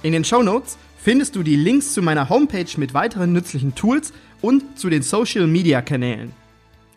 In 0.04 0.12
den 0.12 0.24
Show 0.24 0.44
Notes 0.44 0.78
findest 0.98 1.36
du 1.36 1.44
die 1.44 1.56
Links 1.56 1.94
zu 1.94 2.02
meiner 2.02 2.30
Homepage 2.30 2.70
mit 2.78 2.94
weiteren 2.94 3.34
nützlichen 3.34 3.74
Tools 3.74 4.14
und 4.42 4.78
zu 4.78 4.90
den 4.90 5.02
Social 5.02 5.48
Media 5.48 5.82
Kanälen. 5.82 6.32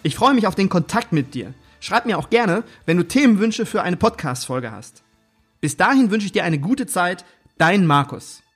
Ich 0.02 0.14
freue 0.14 0.34
mich 0.34 0.46
auf 0.46 0.54
den 0.54 0.68
Kontakt 0.68 1.12
mit 1.12 1.34
dir. 1.34 1.54
Schreib 1.80 2.04
mir 2.04 2.18
auch 2.18 2.30
gerne, 2.30 2.64
wenn 2.84 2.96
du 2.96 3.04
Themenwünsche 3.04 3.64
für 3.64 3.82
eine 3.82 3.96
Podcast-Folge 3.96 4.72
hast. 4.72 5.02
Bis 5.60 5.76
dahin 5.76 6.10
wünsche 6.10 6.26
ich 6.26 6.32
dir 6.32 6.44
eine 6.44 6.58
gute 6.58 6.86
Zeit, 6.86 7.24
dein 7.58 7.86
Markus. 7.86 8.42